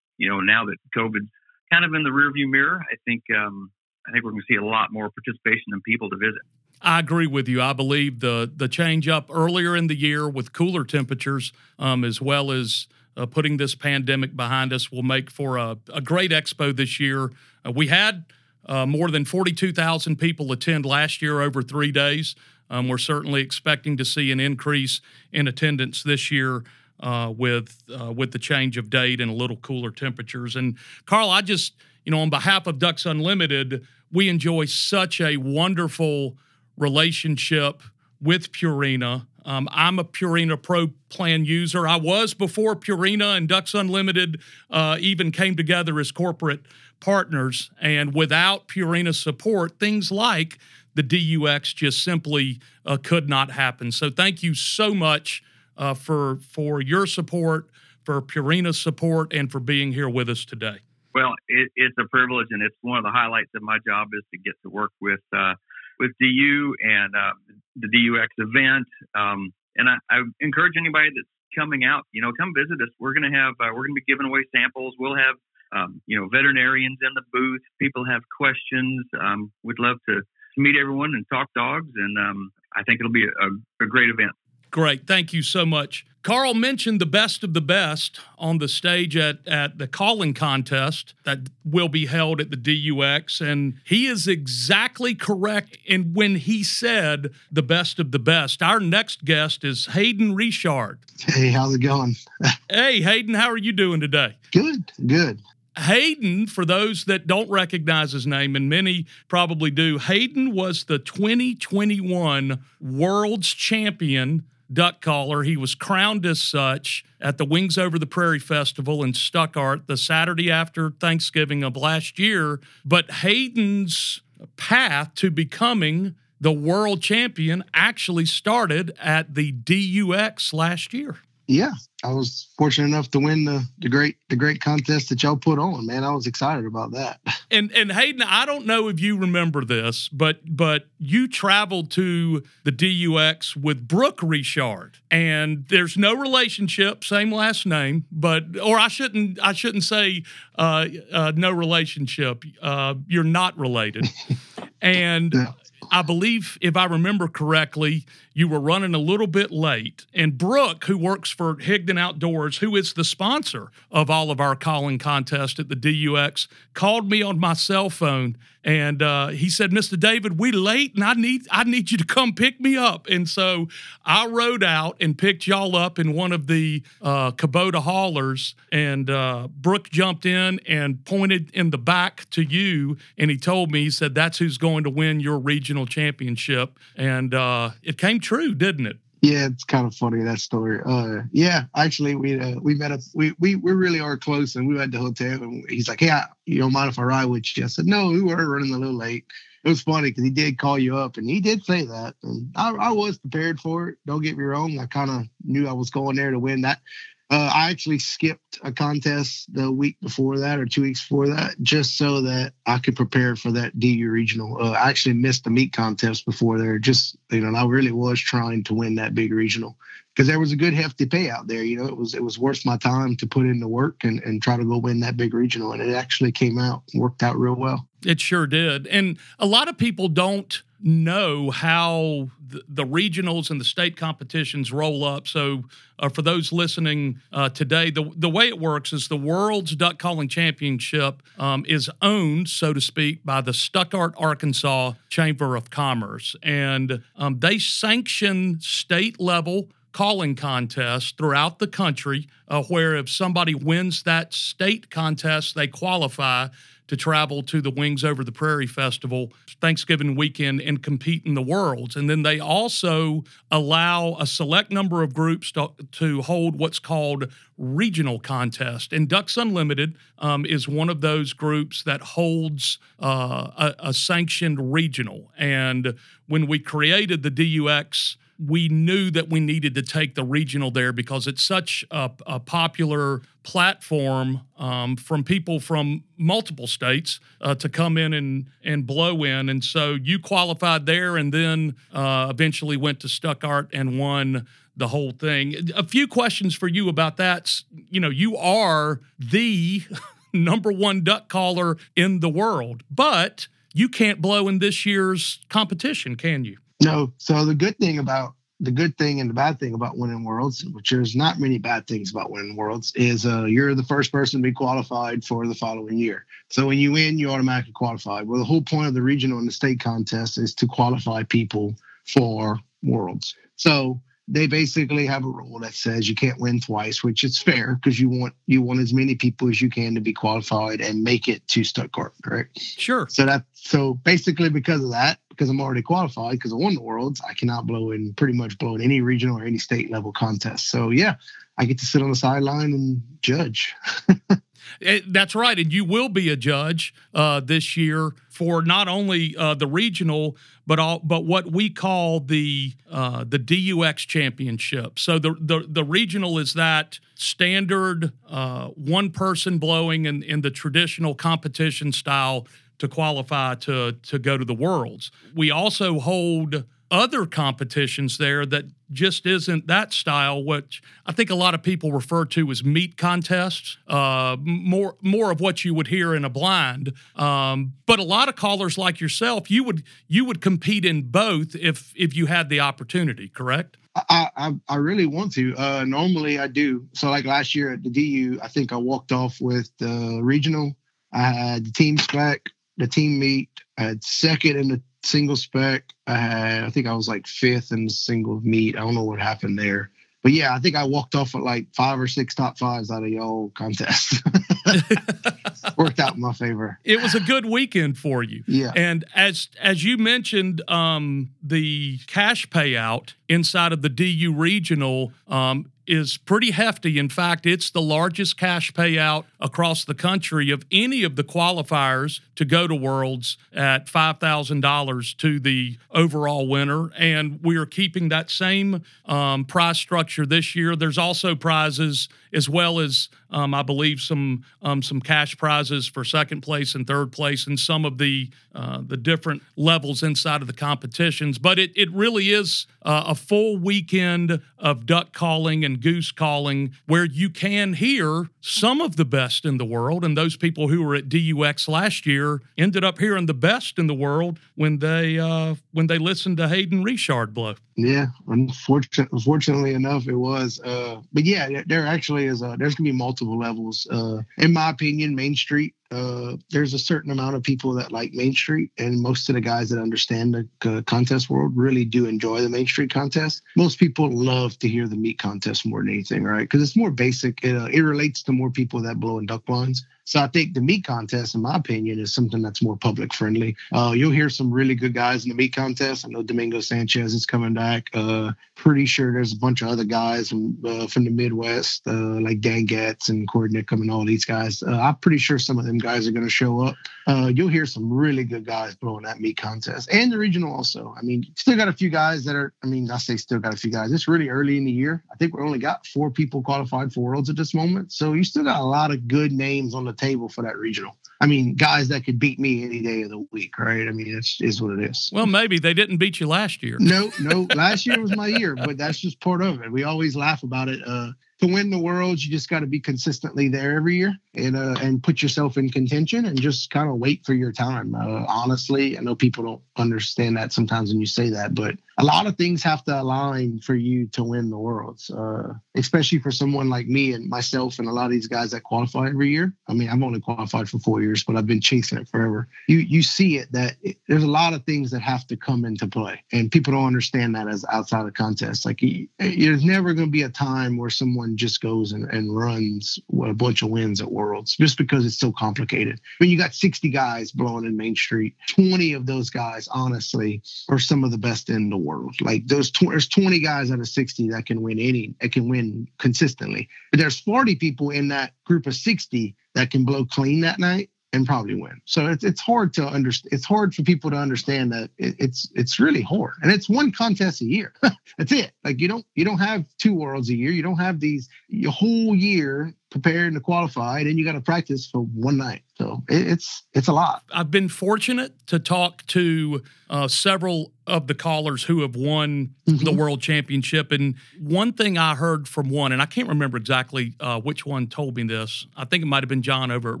you 0.18 0.28
know 0.28 0.40
now 0.40 0.64
that 0.66 0.76
COVID's 0.96 1.30
kind 1.72 1.84
of 1.84 1.94
in 1.94 2.02
the 2.02 2.10
rearview 2.10 2.48
mirror, 2.48 2.80
I 2.80 2.96
think 3.04 3.22
um, 3.36 3.70
I 4.06 4.12
think 4.12 4.24
we're 4.24 4.30
going 4.30 4.42
to 4.42 4.54
see 4.54 4.58
a 4.58 4.64
lot 4.64 4.92
more 4.92 5.10
participation 5.10 5.72
and 5.72 5.82
people 5.82 6.10
to 6.10 6.16
visit. 6.16 6.42
I 6.82 6.98
agree 6.98 7.26
with 7.26 7.48
you. 7.48 7.62
I 7.62 7.72
believe 7.72 8.20
the 8.20 8.50
the 8.54 8.68
change 8.68 9.08
up 9.08 9.30
earlier 9.32 9.74
in 9.74 9.86
the 9.86 9.96
year 9.96 10.28
with 10.28 10.52
cooler 10.52 10.84
temperatures, 10.84 11.52
um, 11.78 12.04
as 12.04 12.20
well 12.20 12.50
as 12.50 12.86
uh, 13.16 13.26
putting 13.26 13.56
this 13.56 13.74
pandemic 13.74 14.36
behind 14.36 14.72
us, 14.72 14.92
will 14.92 15.02
make 15.02 15.30
for 15.30 15.56
a, 15.56 15.78
a 15.92 16.00
great 16.00 16.30
expo 16.30 16.76
this 16.76 17.00
year. 17.00 17.30
Uh, 17.64 17.72
we 17.72 17.88
had 17.88 18.26
uh, 18.66 18.84
more 18.84 19.10
than 19.10 19.24
42,000 19.24 20.16
people 20.16 20.52
attend 20.52 20.84
last 20.84 21.22
year 21.22 21.40
over 21.40 21.62
three 21.62 21.92
days. 21.92 22.34
Um, 22.68 22.88
we're 22.88 22.98
certainly 22.98 23.40
expecting 23.40 23.96
to 23.96 24.04
see 24.04 24.32
an 24.32 24.40
increase 24.40 25.00
in 25.32 25.46
attendance 25.46 26.02
this 26.02 26.30
year 26.30 26.64
uh, 27.00 27.32
with 27.36 27.82
uh, 27.98 28.12
with 28.12 28.32
the 28.32 28.38
change 28.38 28.76
of 28.76 28.90
date 28.90 29.20
and 29.20 29.30
a 29.30 29.34
little 29.34 29.56
cooler 29.56 29.90
temperatures. 29.90 30.56
And 30.56 30.76
Carl, 31.04 31.30
I 31.30 31.42
just 31.42 31.74
you 32.04 32.10
know 32.10 32.20
on 32.20 32.30
behalf 32.30 32.66
of 32.66 32.78
Ducks 32.78 33.06
Unlimited 33.06 33.86
we 34.12 34.28
enjoy 34.28 34.66
such 34.66 35.20
a 35.20 35.36
wonderful 35.36 36.36
relationship 36.76 37.82
with 38.20 38.52
Purina. 38.52 39.26
Um, 39.44 39.68
I'm 39.70 39.98
a 39.98 40.04
Purina 40.04 40.60
Pro 40.60 40.88
Plan 41.08 41.44
user. 41.44 41.86
I 41.86 41.96
was 41.96 42.34
before 42.34 42.74
Purina 42.74 43.36
and 43.36 43.48
Ducks 43.48 43.74
Unlimited 43.74 44.40
uh, 44.70 44.96
even 45.00 45.30
came 45.30 45.56
together 45.56 46.00
as 46.00 46.10
corporate 46.10 46.60
partners. 47.00 47.70
And 47.80 48.14
without 48.14 48.68
Purina 48.68 49.14
support, 49.14 49.78
things 49.78 50.10
like 50.10 50.58
the 50.94 51.02
DUX 51.02 51.72
just 51.74 52.02
simply 52.02 52.58
uh, 52.84 52.96
could 52.96 53.28
not 53.28 53.52
happen. 53.52 53.92
So 53.92 54.10
thank 54.10 54.42
you 54.42 54.54
so 54.54 54.94
much 54.94 55.42
uh, 55.76 55.94
for 55.94 56.38
for 56.50 56.80
your 56.80 57.06
support, 57.06 57.68
for 58.02 58.20
Purina's 58.22 58.80
support, 58.80 59.32
and 59.32 59.52
for 59.52 59.60
being 59.60 59.92
here 59.92 60.08
with 60.08 60.28
us 60.28 60.44
today. 60.44 60.78
Well, 61.16 61.32
it, 61.48 61.72
it's 61.76 61.96
a 61.96 62.04
privilege, 62.12 62.48
and 62.50 62.60
it's 62.60 62.76
one 62.82 62.98
of 62.98 63.04
the 63.04 63.10
highlights 63.10 63.48
of 63.56 63.62
my 63.62 63.78
job 63.88 64.08
is 64.12 64.20
to 64.34 64.38
get 64.38 64.52
to 64.64 64.68
work 64.68 64.92
with 65.00 65.24
uh, 65.32 65.54
with 65.98 66.12
DU 66.20 66.76
and 66.76 67.16
uh, 67.16 67.32
the 67.74 67.88
DUX 67.88 68.28
event. 68.36 68.84
Um, 69.16 69.48
and 69.80 69.88
I, 69.88 69.96
I, 70.12 70.20
encourage 70.44 70.74
anybody 70.76 71.08
that's 71.16 71.32
coming 71.56 71.84
out, 71.88 72.04
you 72.12 72.20
know, 72.20 72.32
come 72.38 72.52
visit 72.52 72.84
us. 72.84 72.92
We're 73.00 73.14
going 73.14 73.32
to 73.32 73.32
have 73.32 73.56
uh, 73.56 73.72
we're 73.72 73.88
going 73.88 73.96
to 73.96 74.02
be 74.04 74.12
giving 74.12 74.26
away 74.26 74.44
samples. 74.54 74.92
We'll 74.98 75.16
have 75.16 75.40
um, 75.72 76.02
you 76.04 76.20
know 76.20 76.28
veterinarians 76.28 76.98
in 77.00 77.12
the 77.16 77.24
booth. 77.32 77.64
People 77.80 78.04
have 78.04 78.20
questions. 78.36 79.08
Um, 79.18 79.50
we'd 79.64 79.80
love 79.80 79.96
to, 80.10 80.20
meet 80.58 80.76
everyone 80.80 81.12
and 81.16 81.24
talk 81.32 81.48
dogs, 81.54 81.92
and 81.96 82.18
um, 82.18 82.50
I 82.76 82.82
think 82.84 83.00
it'll 83.00 83.12
be 83.12 83.24
a, 83.24 83.84
a 83.84 83.86
great 83.88 84.08
event. 84.08 84.32
Great. 84.70 85.06
Thank 85.06 85.32
you 85.32 85.42
so 85.42 85.64
much. 85.64 86.04
Carl 86.26 86.54
mentioned 86.54 87.00
the 87.00 87.06
best 87.06 87.44
of 87.44 87.54
the 87.54 87.60
best 87.60 88.18
on 88.36 88.58
the 88.58 88.66
stage 88.66 89.16
at, 89.16 89.46
at 89.46 89.78
the 89.78 89.86
calling 89.86 90.34
contest 90.34 91.14
that 91.22 91.38
will 91.64 91.88
be 91.88 92.06
held 92.06 92.40
at 92.40 92.50
the 92.50 92.56
DUX. 92.56 93.40
And 93.40 93.74
he 93.84 94.08
is 94.08 94.26
exactly 94.26 95.14
correct 95.14 95.78
in 95.86 96.14
when 96.14 96.34
he 96.34 96.64
said 96.64 97.28
the 97.52 97.62
best 97.62 98.00
of 98.00 98.10
the 98.10 98.18
best. 98.18 98.60
Our 98.60 98.80
next 98.80 99.24
guest 99.24 99.62
is 99.62 99.86
Hayden 99.86 100.34
Richard. 100.34 100.98
Hey, 101.20 101.50
how's 101.50 101.76
it 101.76 101.80
going? 101.80 102.16
hey, 102.68 103.02
Hayden, 103.02 103.34
how 103.34 103.48
are 103.48 103.56
you 103.56 103.70
doing 103.70 104.00
today? 104.00 104.36
Good, 104.50 104.90
good. 105.06 105.40
Hayden, 105.78 106.48
for 106.48 106.64
those 106.64 107.04
that 107.04 107.28
don't 107.28 107.48
recognize 107.48 108.10
his 108.10 108.26
name, 108.26 108.56
and 108.56 108.68
many 108.68 109.06
probably 109.28 109.70
do, 109.70 109.98
Hayden 109.98 110.56
was 110.56 110.86
the 110.86 110.98
2021 110.98 112.64
World's 112.80 113.54
Champion 113.54 114.42
duck 114.72 115.00
caller. 115.00 115.42
He 115.42 115.56
was 115.56 115.74
crowned 115.74 116.26
as 116.26 116.42
such 116.42 117.04
at 117.20 117.38
the 117.38 117.44
Wings 117.44 117.78
Over 117.78 117.98
the 117.98 118.06
Prairie 118.06 118.38
Festival 118.38 119.02
in 119.02 119.14
Stuttgart 119.14 119.86
the 119.86 119.96
Saturday 119.96 120.50
after 120.50 120.90
Thanksgiving 120.90 121.62
of 121.62 121.76
last 121.76 122.18
year. 122.18 122.60
But 122.84 123.10
Hayden's 123.10 124.20
path 124.56 125.14
to 125.16 125.30
becoming 125.30 126.14
the 126.40 126.52
world 126.52 127.00
champion 127.00 127.64
actually 127.72 128.26
started 128.26 128.94
at 129.00 129.34
the 129.34 129.52
DUX 129.52 130.52
last 130.52 130.92
year 130.92 131.16
yeah, 131.48 131.72
I 132.02 132.12
was 132.12 132.48
fortunate 132.58 132.88
enough 132.88 133.10
to 133.12 133.20
win 133.20 133.44
the, 133.44 133.64
the 133.78 133.88
great 133.88 134.16
the 134.28 134.36
great 134.36 134.60
contest 134.60 135.08
that 135.08 135.22
y'all 135.22 135.36
put 135.36 135.58
on. 135.58 135.86
Man, 135.86 136.02
I 136.02 136.10
was 136.10 136.26
excited 136.26 136.66
about 136.66 136.92
that. 136.92 137.20
And 137.48 137.70
and 137.76 137.92
Hayden, 137.92 138.22
I 138.22 138.44
don't 138.44 138.66
know 138.66 138.88
if 138.88 138.98
you 138.98 139.16
remember 139.16 139.64
this, 139.64 140.08
but 140.08 140.40
but 140.44 140.86
you 140.98 141.28
traveled 141.28 141.92
to 141.92 142.42
the 142.64 142.72
DUX 142.72 143.54
with 143.54 143.86
Brooke 143.86 144.18
Richard, 144.20 144.98
and 145.12 145.64
there's 145.68 145.96
no 145.96 146.12
relationship, 146.12 147.04
same 147.04 147.30
last 147.30 147.64
name, 147.64 148.04
but 148.10 148.58
or 148.60 148.80
I 148.80 148.88
shouldn't 148.88 149.38
I 149.40 149.52
shouldn't 149.52 149.84
say 149.84 150.24
uh, 150.58 150.86
uh, 151.12 151.32
no 151.36 151.52
relationship. 151.52 152.42
Uh, 152.60 152.94
you're 153.06 153.22
not 153.22 153.56
related, 153.56 154.08
and. 154.82 155.32
Yeah 155.32 155.52
I 155.90 156.02
believe, 156.02 156.58
if 156.60 156.76
I 156.76 156.84
remember 156.84 157.28
correctly, 157.28 158.04
you 158.34 158.48
were 158.48 158.60
running 158.60 158.94
a 158.94 158.98
little 158.98 159.26
bit 159.26 159.50
late. 159.50 160.06
And 160.14 160.36
Brooke, 160.36 160.84
who 160.84 160.98
works 160.98 161.30
for 161.30 161.56
Higdon 161.56 161.98
Outdoors, 161.98 162.58
who 162.58 162.76
is 162.76 162.92
the 162.92 163.04
sponsor 163.04 163.70
of 163.90 164.10
all 164.10 164.30
of 164.30 164.40
our 164.40 164.56
calling 164.56 164.98
contest 164.98 165.58
at 165.58 165.68
the 165.68 165.76
DUX, 165.76 166.48
called 166.74 167.10
me 167.10 167.22
on 167.22 167.38
my 167.38 167.54
cell 167.54 167.90
phone 167.90 168.36
and 168.66 169.00
uh, 169.00 169.28
he 169.28 169.48
said, 169.48 169.70
"Mr. 169.70 169.98
David, 169.98 170.40
we 170.40 170.50
late, 170.50 170.96
and 170.96 171.04
I 171.04 171.14
need 171.14 171.46
I 171.52 171.62
need 171.62 171.92
you 171.92 171.98
to 171.98 172.04
come 172.04 172.34
pick 172.34 172.60
me 172.60 172.76
up." 172.76 173.06
And 173.06 173.28
so 173.28 173.68
I 174.04 174.26
rode 174.26 174.64
out 174.64 174.96
and 175.00 175.16
picked 175.16 175.46
y'all 175.46 175.76
up 175.76 176.00
in 176.00 176.12
one 176.14 176.32
of 176.32 176.48
the 176.48 176.82
uh, 177.00 177.30
Kubota 177.30 177.76
haulers, 177.76 178.56
and 178.72 179.08
uh, 179.08 179.46
Brooke 179.56 179.88
jumped 179.90 180.26
in 180.26 180.60
and 180.66 181.04
pointed 181.04 181.52
in 181.54 181.70
the 181.70 181.78
back 181.78 182.28
to 182.30 182.42
you, 182.42 182.96
and 183.16 183.30
he 183.30 183.38
told 183.38 183.70
me, 183.70 183.84
he 183.84 183.90
said, 183.90 184.16
"That's 184.16 184.38
who's 184.38 184.58
going 184.58 184.82
to 184.82 184.90
win 184.90 185.20
your 185.20 185.38
regional 185.66 185.86
championship," 185.86 186.78
and 186.94 187.34
uh, 187.34 187.70
it 187.82 187.98
came 187.98 188.20
true, 188.20 188.54
didn't 188.54 188.86
it? 188.86 188.98
Yeah, 189.20 189.46
it's 189.46 189.64
kind 189.64 189.86
of 189.86 189.94
funny 189.94 190.22
that 190.22 190.38
story. 190.38 190.80
Uh, 190.86 191.22
yeah, 191.32 191.64
actually, 191.74 192.14
we 192.14 192.38
uh, 192.38 192.56
we 192.60 192.76
met 192.76 192.92
up. 192.92 193.00
We 193.14 193.34
we 193.40 193.56
we 193.56 193.72
really 193.72 193.98
are 193.98 194.16
close, 194.16 194.54
and 194.54 194.68
we 194.68 194.76
went 194.76 194.92
to 194.92 194.98
the 194.98 195.04
hotel. 195.04 195.42
And 195.42 195.68
he's 195.68 195.88
like, 195.88 196.00
"Hey, 196.00 196.20
you 196.44 196.60
don't 196.60 196.72
mind 196.72 196.90
if 196.90 196.98
I 197.00 197.02
ride 197.02 197.24
with 197.24 197.56
you?" 197.56 197.64
I 197.64 197.66
said, 197.66 197.86
"No, 197.86 198.08
we 198.08 198.22
were 198.22 198.48
running 198.48 198.72
a 198.74 198.78
little 198.78 198.94
late." 198.94 199.24
It 199.64 199.70
was 199.70 199.82
funny 199.82 200.10
because 200.10 200.22
he 200.22 200.30
did 200.30 200.58
call 200.58 200.78
you 200.78 200.96
up, 200.96 201.16
and 201.16 201.28
he 201.28 201.40
did 201.40 201.64
say 201.64 201.84
that, 201.84 202.14
and 202.22 202.52
I, 202.54 202.70
I 202.70 202.90
was 202.92 203.18
prepared 203.18 203.58
for 203.58 203.88
it. 203.88 203.98
Don't 204.06 204.22
get 204.22 204.38
me 204.38 204.44
wrong; 204.44 204.78
I 204.78 204.86
kind 204.86 205.10
of 205.10 205.22
knew 205.44 205.66
I 205.66 205.72
was 205.72 205.90
going 205.90 206.14
there 206.14 206.30
to 206.30 206.38
win 206.38 206.60
that. 206.60 206.80
Uh, 207.28 207.50
I 207.52 207.70
actually 207.70 207.98
skipped 207.98 208.60
a 208.62 208.70
contest 208.70 209.52
the 209.52 209.70
week 209.72 209.96
before 210.00 210.38
that 210.38 210.60
or 210.60 210.66
two 210.66 210.82
weeks 210.82 211.02
before 211.02 211.26
that 211.28 211.56
just 211.60 211.98
so 211.98 212.22
that 212.22 212.52
I 212.66 212.78
could 212.78 212.94
prepare 212.94 213.34
for 213.34 213.50
that 213.52 213.78
DU 213.78 214.08
regional. 214.08 214.62
Uh, 214.62 214.70
I 214.72 214.90
actually 214.90 215.14
missed 215.14 215.42
the 215.42 215.50
meat 215.50 215.72
contest 215.72 216.24
before 216.24 216.58
there, 216.58 216.78
just 216.78 217.16
you 217.30 217.40
know, 217.40 217.58
I 217.58 217.66
really 217.66 217.90
was 217.90 218.20
trying 218.20 218.62
to 218.64 218.74
win 218.74 218.94
that 218.96 219.14
big 219.14 219.32
regional 219.32 219.76
because 220.16 220.28
there 220.28 220.40
was 220.40 220.52
a 220.52 220.56
good 220.56 220.72
hefty 220.72 221.04
payout 221.04 221.46
there. 221.48 221.62
You 221.62 221.78
know, 221.78 221.86
it 221.86 221.96
was 221.96 222.14
it 222.14 222.22
was 222.22 222.38
worth 222.38 222.64
my 222.64 222.76
time 222.76 223.16
to 223.16 223.26
put 223.26 223.46
in 223.46 223.58
the 223.58 223.68
work 223.68 224.04
and 224.04 224.22
and 224.22 224.40
try 224.40 224.56
to 224.56 224.64
go 224.64 224.78
win 224.78 225.00
that 225.00 225.16
big 225.16 225.34
regional, 225.34 225.72
and 225.72 225.82
it 225.82 225.94
actually 225.94 226.32
came 226.32 226.58
out 226.58 226.84
worked 226.94 227.24
out 227.24 227.36
real 227.36 227.56
well. 227.56 227.88
It 228.04 228.20
sure 228.20 228.46
did, 228.46 228.86
and 228.86 229.18
a 229.38 229.46
lot 229.46 229.68
of 229.68 229.76
people 229.76 230.08
don't 230.08 230.62
know 230.80 231.50
how 231.50 232.28
the, 232.48 232.62
the, 232.68 232.84
regionals 232.84 233.50
and 233.50 233.60
the 233.60 233.64
state 233.64 233.96
competitions 233.96 234.72
roll 234.72 235.04
up. 235.04 235.26
So, 235.26 235.64
uh, 235.98 236.08
for 236.08 236.22
those 236.22 236.52
listening 236.52 237.20
uh, 237.32 237.48
today, 237.48 237.90
the, 237.90 238.10
the 238.16 238.28
way 238.28 238.48
it 238.48 238.58
works 238.58 238.92
is 238.92 239.08
the 239.08 239.16
World's 239.16 239.74
Duck 239.74 239.98
Calling 239.98 240.28
Championship 240.28 241.22
um, 241.38 241.64
is 241.66 241.90
owned, 242.02 242.48
so 242.48 242.72
to 242.72 242.80
speak, 242.80 243.24
by 243.24 243.40
the 243.40 243.54
Stuttgart, 243.54 244.14
Arkansas 244.18 244.92
Chamber 245.08 245.56
of 245.56 245.70
Commerce. 245.70 246.36
And 246.42 247.02
um, 247.16 247.40
they 247.40 247.58
sanction 247.58 248.60
state 248.60 249.18
level 249.18 249.68
calling 249.96 250.36
contests 250.36 251.12
throughout 251.12 251.58
the 251.58 251.66
country 251.66 252.28
uh, 252.48 252.62
where 252.64 252.94
if 252.96 253.08
somebody 253.08 253.54
wins 253.54 254.02
that 254.02 254.34
state 254.34 254.90
contest, 254.90 255.54
they 255.54 255.66
qualify 255.66 256.48
to 256.88 256.96
travel 256.96 257.42
to 257.42 257.60
the 257.60 257.70
Wings 257.70 258.04
Over 258.04 258.22
the 258.22 258.32
Prairie 258.32 258.66
Festival 258.66 259.32
Thanksgiving 259.60 260.14
weekend 260.14 260.60
and 260.60 260.82
compete 260.82 261.24
in 261.24 261.34
the 261.34 261.42
Worlds. 261.42 261.96
And 261.96 262.08
then 262.08 262.22
they 262.22 262.38
also 262.38 263.24
allow 263.50 264.16
a 264.18 264.26
select 264.26 264.70
number 264.70 265.02
of 265.02 265.14
groups 265.14 265.52
to, 265.52 265.72
to 265.92 266.22
hold 266.22 266.58
what's 266.58 266.78
called 266.78 267.30
regional 267.58 268.18
contest. 268.18 268.92
And 268.92 269.08
Ducks 269.08 269.36
Unlimited 269.36 269.96
um, 270.18 270.44
is 270.44 270.68
one 270.68 270.88
of 270.88 271.00
those 271.00 271.32
groups 271.32 271.82
that 271.84 272.00
holds 272.00 272.78
uh, 273.00 273.50
a, 273.56 273.88
a 273.88 273.94
sanctioned 273.94 274.72
regional. 274.72 275.32
And 275.38 275.94
when 276.28 276.46
we 276.46 276.58
created 276.58 277.22
the 277.22 277.30
DUX, 277.30 278.16
we 278.38 278.68
knew 278.68 279.10
that 279.10 279.30
we 279.30 279.40
needed 279.40 279.74
to 279.74 279.82
take 279.82 280.14
the 280.14 280.24
regional 280.24 280.70
there 280.70 280.92
because 280.92 281.26
it's 281.26 281.42
such 281.44 281.84
a, 281.90 282.10
a 282.26 282.38
popular 282.38 283.22
platform 283.42 284.42
um, 284.58 284.96
from 284.96 285.24
people 285.24 285.60
from 285.60 286.04
multiple 286.16 286.66
states 286.66 287.20
uh, 287.40 287.54
to 287.54 287.68
come 287.68 287.96
in 287.96 288.12
and, 288.12 288.46
and 288.64 288.86
blow 288.86 289.24
in. 289.24 289.48
And 289.48 289.64
so 289.64 289.94
you 289.94 290.18
qualified 290.18 290.86
there 290.86 291.16
and 291.16 291.32
then 291.32 291.76
uh, 291.92 292.28
eventually 292.30 292.76
went 292.76 293.00
to 293.00 293.08
Stuttgart 293.08 293.70
and 293.72 293.98
won 293.98 294.46
the 294.76 294.88
whole 294.88 295.12
thing. 295.12 295.70
A 295.74 295.86
few 295.86 296.06
questions 296.06 296.54
for 296.54 296.68
you 296.68 296.88
about 296.88 297.16
that. 297.16 297.62
You 297.90 298.00
know, 298.00 298.10
you 298.10 298.36
are 298.36 299.00
the 299.18 299.82
number 300.34 300.70
one 300.70 301.02
duck 301.02 301.28
caller 301.28 301.78
in 301.94 302.20
the 302.20 302.28
world, 302.28 302.82
but 302.90 303.48
you 303.72 303.88
can't 303.88 304.20
blow 304.20 304.48
in 304.48 304.58
this 304.58 304.84
year's 304.84 305.38
competition, 305.48 306.16
can 306.16 306.44
you? 306.44 306.58
No. 306.82 307.12
So 307.18 307.44
the 307.44 307.54
good 307.54 307.78
thing 307.78 307.98
about 307.98 308.34
the 308.60 308.70
good 308.70 308.96
thing 308.96 309.20
and 309.20 309.28
the 309.28 309.34
bad 309.34 309.60
thing 309.60 309.74
about 309.74 309.98
winning 309.98 310.24
worlds, 310.24 310.64
which 310.72 310.90
there's 310.90 311.14
not 311.14 311.38
many 311.38 311.58
bad 311.58 311.86
things 311.86 312.10
about 312.10 312.30
winning 312.30 312.56
worlds, 312.56 312.92
is 312.94 313.26
uh, 313.26 313.44
you're 313.44 313.74
the 313.74 313.82
first 313.82 314.12
person 314.12 314.40
to 314.40 314.48
be 314.48 314.52
qualified 314.52 315.24
for 315.24 315.46
the 315.46 315.54
following 315.54 315.98
year. 315.98 316.24
So 316.48 316.66
when 316.66 316.78
you 316.78 316.92
win, 316.92 317.18
you 317.18 317.30
automatically 317.30 317.74
qualify. 317.74 318.22
Well, 318.22 318.38
the 318.38 318.44
whole 318.44 318.62
point 318.62 318.88
of 318.88 318.94
the 318.94 319.02
regional 319.02 319.38
and 319.38 319.46
the 319.46 319.52
state 319.52 319.80
contest 319.80 320.38
is 320.38 320.54
to 320.54 320.66
qualify 320.66 321.24
people 321.24 321.74
for 322.06 322.58
worlds. 322.82 323.34
So 323.56 324.00
they 324.28 324.46
basically 324.46 325.06
have 325.06 325.24
a 325.24 325.28
rule 325.28 325.58
that 325.60 325.74
says 325.74 326.08
you 326.08 326.14
can't 326.14 326.40
win 326.40 326.60
twice, 326.60 327.04
which 327.04 327.24
is 327.24 327.38
fair 327.38 327.74
because 327.76 328.00
you 328.00 328.08
want 328.08 328.34
you 328.46 328.60
want 328.62 328.80
as 328.80 328.92
many 328.92 329.14
people 329.14 329.48
as 329.48 329.60
you 329.60 329.70
can 329.70 329.94
to 329.94 330.00
be 330.00 330.12
qualified 330.12 330.80
and 330.80 331.02
make 331.02 331.28
it 331.28 331.46
to 331.48 331.62
Stuttgart, 331.62 332.14
right? 332.24 332.46
Sure. 332.56 333.06
So 333.08 333.26
that 333.26 333.44
so 333.52 333.94
basically 333.94 334.48
because 334.48 334.82
of 334.82 334.90
that, 334.90 335.18
because 335.36 335.50
I'm 335.50 335.60
already 335.60 335.82
qualified 335.82 336.32
because 336.32 336.52
I 336.52 336.56
won 336.56 336.74
the 336.74 336.82
worlds. 336.82 337.20
I 337.28 337.34
cannot 337.34 337.66
blow 337.66 337.90
in 337.90 338.14
pretty 338.14 338.34
much 338.34 338.58
blow 338.58 338.74
in 338.74 338.80
any 338.80 339.00
regional 339.00 339.38
or 339.38 339.44
any 339.44 339.58
state 339.58 339.90
level 339.90 340.12
contest. 340.12 340.70
So 340.70 340.90
yeah, 340.90 341.16
I 341.58 341.64
get 341.64 341.78
to 341.78 341.86
sit 341.86 342.02
on 342.02 342.10
the 342.10 342.16
sideline 342.16 342.72
and 342.72 343.02
judge. 343.20 343.74
It, 344.08 344.20
eh, 344.82 345.00
that's 345.06 345.34
right, 345.34 345.58
and 345.58 345.72
you 345.72 345.84
will 345.84 346.08
be 346.08 346.30
a 346.30 346.36
judge 346.36 346.94
uh, 347.14 347.40
this 347.40 347.76
year 347.76 348.12
for 348.28 348.62
not 348.62 348.88
only 348.88 349.34
uh, 349.36 349.54
the 349.54 349.66
regional, 349.66 350.36
but 350.66 350.78
all, 350.78 350.98
but 350.98 351.24
what 351.24 351.50
we 351.52 351.70
call 351.70 352.20
the 352.20 352.74
uh, 352.90 353.24
the 353.26 353.38
DUX 353.38 354.04
championship. 354.04 354.98
So 354.98 355.18
the, 355.18 355.34
the 355.40 355.64
the 355.68 355.84
regional 355.84 356.38
is 356.38 356.54
that 356.54 356.98
standard 357.14 358.12
uh, 358.28 358.68
one 358.68 359.10
person 359.10 359.58
blowing 359.58 360.04
in, 360.04 360.22
in 360.22 360.42
the 360.42 360.50
traditional 360.50 361.14
competition 361.14 361.92
style 361.92 362.46
to 362.78 362.88
qualify 362.88 363.54
to 363.56 363.92
to 363.92 364.18
go 364.18 364.36
to 364.38 364.44
the 364.44 364.54
worlds. 364.54 365.10
We 365.34 365.50
also 365.50 365.98
hold 365.98 366.64
other 366.90 367.26
competitions 367.26 368.18
there 368.18 368.46
that 368.46 368.64
just 368.92 369.26
isn't 369.26 369.66
that 369.66 369.92
style, 369.92 370.44
which 370.44 370.82
I 371.04 371.12
think 371.12 371.30
a 371.30 371.34
lot 371.34 371.54
of 371.54 371.62
people 371.62 371.90
refer 371.90 372.24
to 372.26 372.50
as 372.50 372.64
meat 372.64 372.96
contests, 372.96 373.78
uh, 373.88 374.36
more 374.40 374.96
more 375.02 375.30
of 375.30 375.40
what 375.40 375.64
you 375.64 375.74
would 375.74 375.88
hear 375.88 376.14
in 376.14 376.24
a 376.24 376.30
blind. 376.30 376.92
Um, 377.16 377.72
but 377.86 377.98
a 377.98 378.04
lot 378.04 378.28
of 378.28 378.36
callers 378.36 378.78
like 378.78 379.00
yourself, 379.00 379.50
you 379.50 379.64
would 379.64 379.82
you 380.06 380.24
would 380.24 380.40
compete 380.40 380.84
in 380.84 381.02
both 381.02 381.54
if 381.56 381.92
if 381.96 382.14
you 382.14 382.26
had 382.26 382.48
the 382.48 382.60
opportunity, 382.60 383.28
correct? 383.28 383.76
I, 384.10 384.28
I, 384.36 384.54
I 384.68 384.76
really 384.76 385.06
want 385.06 385.32
to. 385.32 385.54
Uh, 385.56 385.84
normally 385.86 386.38
I 386.38 386.48
do. 386.48 386.86
So 386.92 387.08
like 387.08 387.24
last 387.24 387.54
year 387.54 387.72
at 387.72 387.82
the 387.82 387.90
DU, 387.90 388.38
I 388.42 388.48
think 388.48 388.72
I 388.72 388.76
walked 388.76 389.10
off 389.10 389.40
with 389.40 389.70
the 389.78 390.20
regional. 390.22 390.76
I 391.12 391.22
had 391.22 391.64
the 391.64 391.72
team 391.72 391.96
spec, 391.96 392.42
the 392.76 392.86
team 392.86 393.18
meet. 393.18 393.48
I 393.78 393.84
had 393.84 394.04
second 394.04 394.56
in 394.56 394.68
the 394.68 394.82
single 395.02 395.36
spec. 395.36 395.84
I 396.06 396.16
had, 396.16 396.64
I 396.64 396.70
think 396.70 396.86
I 396.86 396.94
was 396.94 397.08
like 397.08 397.26
fifth 397.26 397.72
in 397.72 397.84
the 397.84 397.90
single 397.90 398.40
meet. 398.40 398.76
I 398.76 398.80
don't 398.80 398.94
know 398.94 399.04
what 399.04 399.20
happened 399.20 399.58
there. 399.58 399.90
But 400.22 400.32
yeah, 400.32 400.54
I 400.54 400.58
think 400.58 400.74
I 400.74 400.82
walked 400.82 401.14
off 401.14 401.34
with 401.34 401.44
like 401.44 401.68
five 401.72 402.00
or 402.00 402.08
six 402.08 402.34
top 402.34 402.58
fives 402.58 402.90
out 402.90 403.04
of 403.04 403.08
y'all 403.08 403.50
contest. 403.50 404.20
Worked 405.76 406.00
out 406.00 406.14
in 406.14 406.20
my 406.20 406.32
favor. 406.32 406.80
It 406.82 407.00
was 407.00 407.14
a 407.14 407.20
good 407.20 407.46
weekend 407.46 407.96
for 407.96 408.24
you. 408.24 408.42
Yeah. 408.48 408.72
And 408.74 409.04
as 409.14 409.48
as 409.60 409.84
you 409.84 409.98
mentioned, 409.98 410.68
um, 410.68 411.30
the 411.40 411.98
cash 412.08 412.48
payout 412.48 413.14
inside 413.28 413.72
of 413.72 413.82
the 413.82 413.88
DU 413.88 414.32
regional 414.32 415.12
um, 415.28 415.70
is 415.86 416.16
pretty 416.16 416.50
hefty. 416.50 416.98
In 416.98 417.08
fact, 417.08 417.46
it's 417.46 417.70
the 417.70 417.82
largest 417.82 418.36
cash 418.36 418.72
payout 418.72 419.26
across 419.40 419.84
the 419.84 419.94
country 419.94 420.50
of 420.50 420.64
any 420.70 421.02
of 421.02 421.16
the 421.16 421.24
qualifiers 421.24 422.20
to 422.36 422.44
go 422.44 422.66
to 422.66 422.74
Worlds 422.74 423.36
at 423.52 423.86
$5,000 423.86 425.16
to 425.18 425.40
the 425.40 425.78
overall 425.90 426.48
winner. 426.48 426.90
And 426.96 427.40
we 427.42 427.56
are 427.56 427.66
keeping 427.66 428.08
that 428.08 428.30
same 428.30 428.82
um, 429.06 429.44
prize 429.44 429.78
structure 429.78 430.26
this 430.26 430.54
year. 430.54 430.76
There's 430.76 430.98
also 430.98 431.34
prizes 431.34 432.08
as 432.32 432.48
well 432.48 432.78
as 432.78 433.08
um, 433.30 433.54
I 433.54 433.62
believe 433.62 434.00
some 434.00 434.44
um, 434.62 434.82
some 434.82 435.00
cash 435.00 435.36
prizes 435.36 435.86
for 435.88 436.04
second 436.04 436.42
place 436.42 436.74
and 436.74 436.86
third 436.86 437.10
place 437.10 437.46
and 437.46 437.58
some 437.58 437.84
of 437.84 437.98
the 437.98 438.30
uh, 438.54 438.82
the 438.86 438.96
different 438.96 439.42
levels 439.56 440.02
inside 440.02 440.42
of 440.42 440.46
the 440.46 440.52
competitions. 440.52 441.38
But 441.38 441.58
it 441.58 441.72
it 441.74 441.90
really 441.92 442.30
is 442.30 442.66
uh, 442.82 443.04
a 443.06 443.14
full 443.14 443.56
weekend 443.56 444.40
of 444.58 444.86
duck 444.86 445.12
calling 445.12 445.64
and 445.64 445.80
goose 445.80 446.12
calling 446.12 446.72
where 446.86 447.04
you 447.04 447.30
can 447.30 447.74
hear 447.74 448.28
some 448.46 448.80
of 448.80 448.94
the 448.94 449.04
best 449.04 449.44
in 449.44 449.58
the 449.58 449.64
world. 449.64 450.04
And 450.04 450.16
those 450.16 450.36
people 450.36 450.68
who 450.68 450.82
were 450.82 450.94
at 450.94 451.08
DUX 451.08 451.68
last 451.68 452.06
year 452.06 452.40
ended 452.56 452.84
up 452.84 452.98
hearing 452.98 453.26
the 453.26 453.34
best 453.34 453.78
in 453.78 453.88
the 453.88 453.94
world 453.94 454.38
when 454.54 454.78
they 454.78 455.18
uh, 455.18 455.56
when 455.72 455.88
they 455.88 455.98
listened 455.98 456.36
to 456.38 456.48
Hayden 456.48 456.82
Richard 456.84 457.34
blow. 457.34 457.56
Yeah, 457.76 458.06
unfortunately, 458.28 459.10
unfortunately 459.12 459.74
enough, 459.74 460.06
it 460.06 460.14
was. 460.14 460.60
Uh, 460.60 461.00
but 461.12 461.24
yeah, 461.24 461.62
there 461.66 461.86
actually 461.86 462.26
is. 462.26 462.40
A, 462.42 462.56
there's 462.58 462.74
gonna 462.74 462.88
be 462.88 462.96
multiple 462.96 463.38
levels. 463.38 463.86
Uh, 463.90 464.22
in 464.38 464.52
my 464.52 464.70
opinion, 464.70 465.14
Main 465.14 465.34
Street. 465.34 465.74
Uh, 465.90 466.36
there's 466.50 466.74
a 466.74 466.78
certain 466.78 467.10
amount 467.10 467.36
of 467.36 467.42
people 467.42 467.72
that 467.74 467.92
like 467.92 468.12
Main 468.12 468.32
Street, 468.32 468.70
and 468.78 469.00
most 469.00 469.28
of 469.28 469.34
the 469.34 469.40
guys 469.40 469.68
that 469.70 469.80
understand 469.80 470.34
the 470.34 470.78
uh, 470.78 470.82
contest 470.82 471.30
world 471.30 471.52
really 471.54 471.84
do 471.84 472.06
enjoy 472.06 472.40
the 472.40 472.48
Main 472.48 472.66
Street 472.66 472.92
contest. 472.92 473.42
Most 473.56 473.78
people 473.78 474.10
love 474.10 474.58
to 474.58 474.68
hear 474.68 474.88
the 474.88 474.96
meat 474.96 475.18
contest 475.18 475.64
more 475.66 475.80
than 475.80 475.90
anything, 475.90 476.24
right? 476.24 476.42
Because 476.42 476.62
it's 476.62 476.76
more 476.76 476.90
basic. 476.90 477.44
It, 477.44 477.56
uh, 477.56 477.66
it 477.66 477.80
relates 477.80 478.22
to 478.24 478.32
more 478.32 478.50
people 478.50 478.82
that 478.82 479.00
blow 479.00 479.18
in 479.18 479.26
duck 479.26 479.44
blinds. 479.46 479.86
So 480.06 480.20
I 480.20 480.28
think 480.28 480.54
the 480.54 480.60
meat 480.60 480.84
contest, 480.84 481.34
in 481.34 481.42
my 481.42 481.56
opinion, 481.56 481.98
is 481.98 482.14
something 482.14 482.40
that's 482.40 482.62
more 482.62 482.76
public 482.76 483.12
friendly. 483.12 483.56
Uh, 483.74 483.92
you'll 483.94 484.12
hear 484.12 484.30
some 484.30 484.52
really 484.52 484.76
good 484.76 484.94
guys 484.94 485.24
in 485.24 485.30
the 485.30 485.34
meat 485.34 485.54
contest. 485.54 486.06
I 486.06 486.08
know 486.08 486.22
Domingo 486.22 486.60
Sanchez 486.60 487.12
is 487.12 487.26
coming 487.26 487.54
back. 487.54 487.90
Uh, 487.92 488.30
pretty 488.54 488.86
sure 488.86 489.12
there's 489.12 489.32
a 489.32 489.38
bunch 489.38 489.62
of 489.62 489.68
other 489.68 489.82
guys 489.82 490.28
from 490.28 490.56
uh, 490.64 490.86
from 490.86 491.04
the 491.04 491.10
Midwest, 491.10 491.86
uh, 491.88 492.20
like 492.20 492.40
Dan 492.40 492.66
Getz 492.66 493.08
and 493.08 493.28
Corey 493.28 493.50
Nickham 493.50 493.82
and 493.82 493.90
all 493.90 494.04
these 494.04 494.24
guys. 494.24 494.62
Uh, 494.62 494.78
I'm 494.80 494.94
pretty 494.96 495.18
sure 495.18 495.38
some 495.40 495.58
of 495.58 495.66
them 495.66 495.78
guys 495.78 496.06
are 496.06 496.12
going 496.12 496.24
to 496.24 496.30
show 496.30 496.60
up. 496.60 496.76
Uh, 497.08 497.30
you'll 497.34 497.48
hear 497.48 497.66
some 497.66 497.92
really 497.92 498.24
good 498.24 498.46
guys 498.46 498.74
blowing 498.76 499.04
that 499.04 499.20
meat 499.20 499.36
contest 499.36 499.88
and 499.92 500.12
the 500.12 500.18
regional 500.18 500.52
also. 500.52 500.94
I 500.96 501.02
mean, 501.02 501.24
still 501.36 501.56
got 501.56 501.68
a 501.68 501.72
few 501.72 501.90
guys 501.90 502.24
that 502.24 502.36
are. 502.36 502.52
I 502.62 502.68
mean, 502.68 502.90
I 502.92 502.98
say 502.98 503.16
still 503.16 503.40
got 503.40 503.54
a 503.54 503.56
few 503.56 503.72
guys. 503.72 503.92
It's 503.92 504.06
really 504.06 504.28
early 504.28 504.56
in 504.56 504.64
the 504.64 504.72
year. 504.72 505.02
I 505.12 505.16
think 505.16 505.36
we 505.36 505.42
only 505.42 505.58
got 505.58 505.84
four 505.84 506.12
people 506.12 506.42
qualified 506.42 506.92
for 506.92 507.00
worlds 507.00 507.28
at 507.28 507.36
this 507.36 507.54
moment, 507.54 507.92
so 507.92 508.12
you 508.12 508.22
still 508.22 508.44
got 508.44 508.60
a 508.60 508.64
lot 508.64 508.92
of 508.92 509.08
good 509.08 509.32
names 509.32 509.74
on 509.74 509.84
the 509.84 509.95
table 509.96 510.28
for 510.28 510.42
that 510.42 510.56
regional. 510.56 510.96
I 511.20 511.26
mean, 511.26 511.54
guys 511.54 511.88
that 511.88 512.04
could 512.04 512.18
beat 512.18 512.38
me 512.38 512.64
any 512.64 512.82
day 512.82 513.02
of 513.02 513.10
the 513.10 513.26
week, 513.32 513.58
right? 513.58 513.88
I 513.88 513.92
mean, 513.92 514.14
it's 514.16 514.38
is 514.40 514.60
what 514.60 514.78
it 514.78 514.90
is. 514.90 515.10
Well, 515.12 515.26
maybe 515.26 515.58
they 515.58 515.72
didn't 515.72 515.96
beat 515.96 516.20
you 516.20 516.28
last 516.28 516.62
year. 516.62 516.76
No, 516.78 517.10
no, 517.20 517.46
last 517.54 517.86
year 517.86 518.00
was 518.00 518.14
my 518.14 518.26
year, 518.26 518.54
but 518.54 518.76
that's 518.76 518.98
just 518.98 519.20
part 519.20 519.42
of 519.42 519.62
it. 519.62 519.72
We 519.72 519.84
always 519.84 520.14
laugh 520.14 520.42
about 520.42 520.68
it. 520.68 520.80
Uh, 520.86 521.12
to 521.40 521.46
win 521.46 521.70
the 521.70 521.78
world, 521.78 522.22
you 522.22 522.30
just 522.30 522.48
got 522.48 522.60
to 522.60 522.66
be 522.66 522.80
consistently 522.80 523.48
there 523.48 523.76
every 523.76 523.96
year 523.96 524.14
and 524.34 524.56
uh, 524.56 524.76
and 524.80 525.02
put 525.02 525.22
yourself 525.22 525.56
in 525.56 525.70
contention 525.70 526.24
and 526.24 526.40
just 526.40 526.70
kind 526.70 526.88
of 526.88 526.96
wait 526.96 527.24
for 527.24 527.34
your 527.34 527.52
time. 527.52 527.94
Uh, 527.94 528.24
honestly, 528.26 528.96
I 528.96 529.02
know 529.02 529.14
people 529.14 529.44
don't 529.44 529.62
understand 529.76 530.36
that 530.36 530.52
sometimes 530.52 530.90
when 530.90 531.00
you 531.00 531.06
say 531.06 531.30
that, 531.30 531.54
but 531.54 531.76
a 531.98 532.04
lot 532.04 532.26
of 532.26 532.36
things 532.36 532.62
have 532.62 532.84
to 532.84 533.00
align 533.00 533.58
for 533.60 533.74
you 533.74 534.06
to 534.08 534.22
win 534.22 534.50
the 534.50 534.58
worlds, 534.58 535.10
uh, 535.10 535.54
especially 535.76 536.18
for 536.18 536.30
someone 536.30 536.68
like 536.68 536.86
me 536.86 537.14
and 537.14 537.28
myself 537.28 537.78
and 537.78 537.88
a 537.88 537.92
lot 537.92 538.04
of 538.04 538.10
these 538.10 538.28
guys 538.28 538.50
that 538.50 538.64
qualify 538.64 539.08
every 539.08 539.30
year. 539.30 539.54
I 539.66 539.72
mean, 539.72 539.88
I've 539.88 540.02
only 540.02 540.20
qualified 540.20 540.68
for 540.68 540.78
four 540.78 541.00
years, 541.00 541.24
but 541.24 541.36
I've 541.36 541.46
been 541.46 541.60
chasing 541.60 541.98
it 541.98 542.08
forever. 542.08 542.48
You 542.68 542.78
you 542.78 543.02
see 543.02 543.38
it 543.38 543.50
that 543.52 543.76
it, 543.82 543.96
there's 544.08 544.24
a 544.24 544.30
lot 544.30 544.52
of 544.52 544.64
things 544.64 544.90
that 544.90 545.00
have 545.00 545.26
to 545.28 545.36
come 545.36 545.64
into 545.64 545.86
play, 545.86 546.22
and 546.32 546.52
people 546.52 546.74
don't 546.74 546.86
understand 546.86 547.34
that 547.34 547.48
as 547.48 547.64
outside 547.72 548.06
of 548.06 548.12
contest. 548.12 548.66
Like 548.66 548.82
there's 549.18 549.64
never 549.64 549.94
going 549.94 550.08
to 550.08 550.12
be 550.12 550.22
a 550.22 550.28
time 550.28 550.76
where 550.76 550.90
someone 550.90 551.36
just 551.36 551.62
goes 551.62 551.92
and, 551.92 552.04
and 552.12 552.36
runs 552.36 552.98
a 553.24 553.32
bunch 553.32 553.62
of 553.62 553.70
wins 553.70 554.02
at 554.02 554.12
worlds 554.12 554.56
just 554.56 554.76
because 554.76 555.06
it's 555.06 555.18
so 555.18 555.32
complicated. 555.32 555.98
I 556.20 556.24
mean, 556.24 556.30
you 556.30 556.36
got 556.36 556.54
60 556.54 556.90
guys 556.90 557.32
blowing 557.32 557.64
in 557.64 557.76
Main 557.76 557.96
Street, 557.96 558.34
20 558.50 558.92
of 558.92 559.06
those 559.06 559.30
guys, 559.30 559.66
honestly, 559.68 560.42
are 560.68 560.78
some 560.78 561.02
of 561.02 561.10
the 561.10 561.18
best 561.18 561.48
in 561.48 561.70
the. 561.70 561.85
Like 562.20 562.46
those, 562.46 562.70
tw- 562.70 562.88
there's 562.88 563.08
20 563.08 563.40
guys 563.40 563.70
out 563.70 563.80
of 563.80 563.88
60 563.88 564.30
that 564.30 564.46
can 564.46 564.62
win 564.62 564.78
any, 564.78 565.14
that 565.20 565.32
can 565.32 565.48
win 565.48 565.88
consistently. 565.98 566.68
But 566.90 567.00
there's 567.00 567.20
40 567.20 567.56
people 567.56 567.90
in 567.90 568.08
that 568.08 568.32
group 568.44 568.66
of 568.66 568.74
60 568.74 569.34
that 569.54 569.70
can 569.70 569.84
blow 569.84 570.04
clean 570.04 570.40
that 570.40 570.58
night 570.58 570.90
and 571.12 571.26
probably 571.26 571.54
win. 571.54 571.80
So 571.86 572.06
it's 572.06 572.24
it's 572.24 572.40
hard 572.40 572.72
to 572.74 572.86
understand. 572.86 573.32
It's 573.32 573.44
hard 573.44 573.74
for 573.74 573.82
people 573.82 574.10
to 574.10 574.16
understand 574.16 574.72
that 574.72 574.90
it, 574.98 575.16
it's 575.18 575.50
it's 575.54 575.80
really 575.80 576.02
hard, 576.02 576.34
and 576.42 576.52
it's 576.52 576.68
one 576.68 576.92
contest 576.92 577.40
a 577.40 577.46
year. 577.46 577.72
That's 578.18 578.32
it. 578.32 578.52
Like 578.64 578.80
you 578.80 578.88
don't 578.88 579.06
you 579.14 579.24
don't 579.24 579.38
have 579.38 579.64
two 579.78 579.94
worlds 579.94 580.28
a 580.28 580.36
year. 580.36 580.50
You 580.50 580.62
don't 580.62 580.78
have 580.78 581.00
these 581.00 581.28
your 581.48 581.72
whole 581.72 582.14
year 582.14 582.74
preparing 582.90 583.34
to 583.34 583.40
qualify, 583.40 583.98
and 583.98 584.08
then 584.08 584.16
you 584.16 584.24
got 584.24 584.32
to 584.32 584.40
practice 584.40 584.88
for 584.90 585.00
one 585.00 585.36
night. 585.36 585.62
So 585.76 586.02
it, 586.08 586.28
it's 586.28 586.62
it's 586.72 586.88
a 586.88 586.92
lot. 586.92 587.22
I've 587.32 587.50
been 587.50 587.68
fortunate 587.68 588.46
to 588.46 588.58
talk 588.58 589.04
to 589.08 589.62
uh, 589.90 590.08
several 590.08 590.72
of 590.86 591.06
the 591.06 591.14
callers 591.14 591.64
who 591.64 591.82
have 591.82 591.96
won 591.96 592.54
mm-hmm. 592.66 592.84
the 592.84 592.92
world 592.92 593.20
championship, 593.20 593.92
and 593.92 594.14
one 594.40 594.72
thing 594.72 594.96
I 594.96 595.14
heard 595.14 595.48
from 595.48 595.68
one, 595.68 595.92
and 595.92 596.00
I 596.00 596.06
can't 596.06 596.28
remember 596.28 596.56
exactly 596.56 597.14
uh, 597.20 597.40
which 597.40 597.66
one 597.66 597.88
told 597.88 598.16
me 598.16 598.22
this. 598.24 598.66
I 598.76 598.84
think 598.84 599.02
it 599.02 599.06
might 599.06 599.22
have 599.22 599.28
been 599.28 599.42
John 599.42 599.70
over 599.70 599.92
at 599.92 600.00